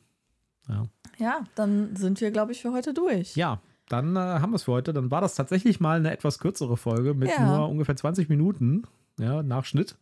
Ja, 0.70 0.86
ja 1.18 1.44
dann 1.56 1.96
sind 1.96 2.22
wir, 2.22 2.32
glaube 2.32 2.52
ich, 2.52 2.62
für 2.62 2.72
heute 2.72 2.94
durch. 2.94 3.36
Ja, 3.36 3.60
dann 3.90 4.16
äh, 4.16 4.20
haben 4.20 4.52
wir 4.52 4.56
es 4.56 4.64
für 4.64 4.72
heute. 4.72 4.94
Dann 4.94 5.12
war 5.12 5.22
das 5.22 5.36
tatsächlich 5.36 5.80
mal 5.80 5.98
eine 5.98 6.12
etwas 6.12 6.40
kürzere 6.40 6.78
Folge 6.78 7.14
mit 7.14 7.30
ja. 7.30 7.46
nur 7.46 7.70
ungefähr 7.70 7.96
20 7.96 8.30
Minuten 8.30 8.84
ja, 9.20 9.44
Nachschnitt. 9.44 9.96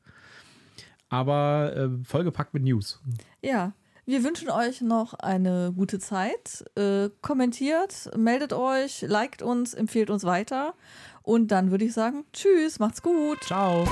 Aber 1.10 1.74
äh, 1.76 1.90
vollgepackt 2.06 2.54
mit 2.54 2.64
News. 2.64 3.02
Ja, 3.42 3.74
wir 4.06 4.24
wünschen 4.24 4.50
euch 4.50 4.82
noch 4.82 5.14
eine 5.14 5.74
gute 5.76 6.00
Zeit. 6.00 6.64
Äh, 6.76 7.10
kommentiert, 7.22 8.10
meldet 8.18 8.54
euch, 8.54 9.02
liked 9.02 9.42
uns, 9.42 9.74
empfehlt 9.74 10.10
uns 10.10 10.24
weiter. 10.24 10.74
Und 11.22 11.50
dann 11.50 11.72
würde 11.72 11.86
ich 11.86 11.94
sagen, 11.94 12.26
tschüss, 12.34 12.80
macht's 12.80 13.02
gut. 13.02 13.44
Ciao. 13.44 13.86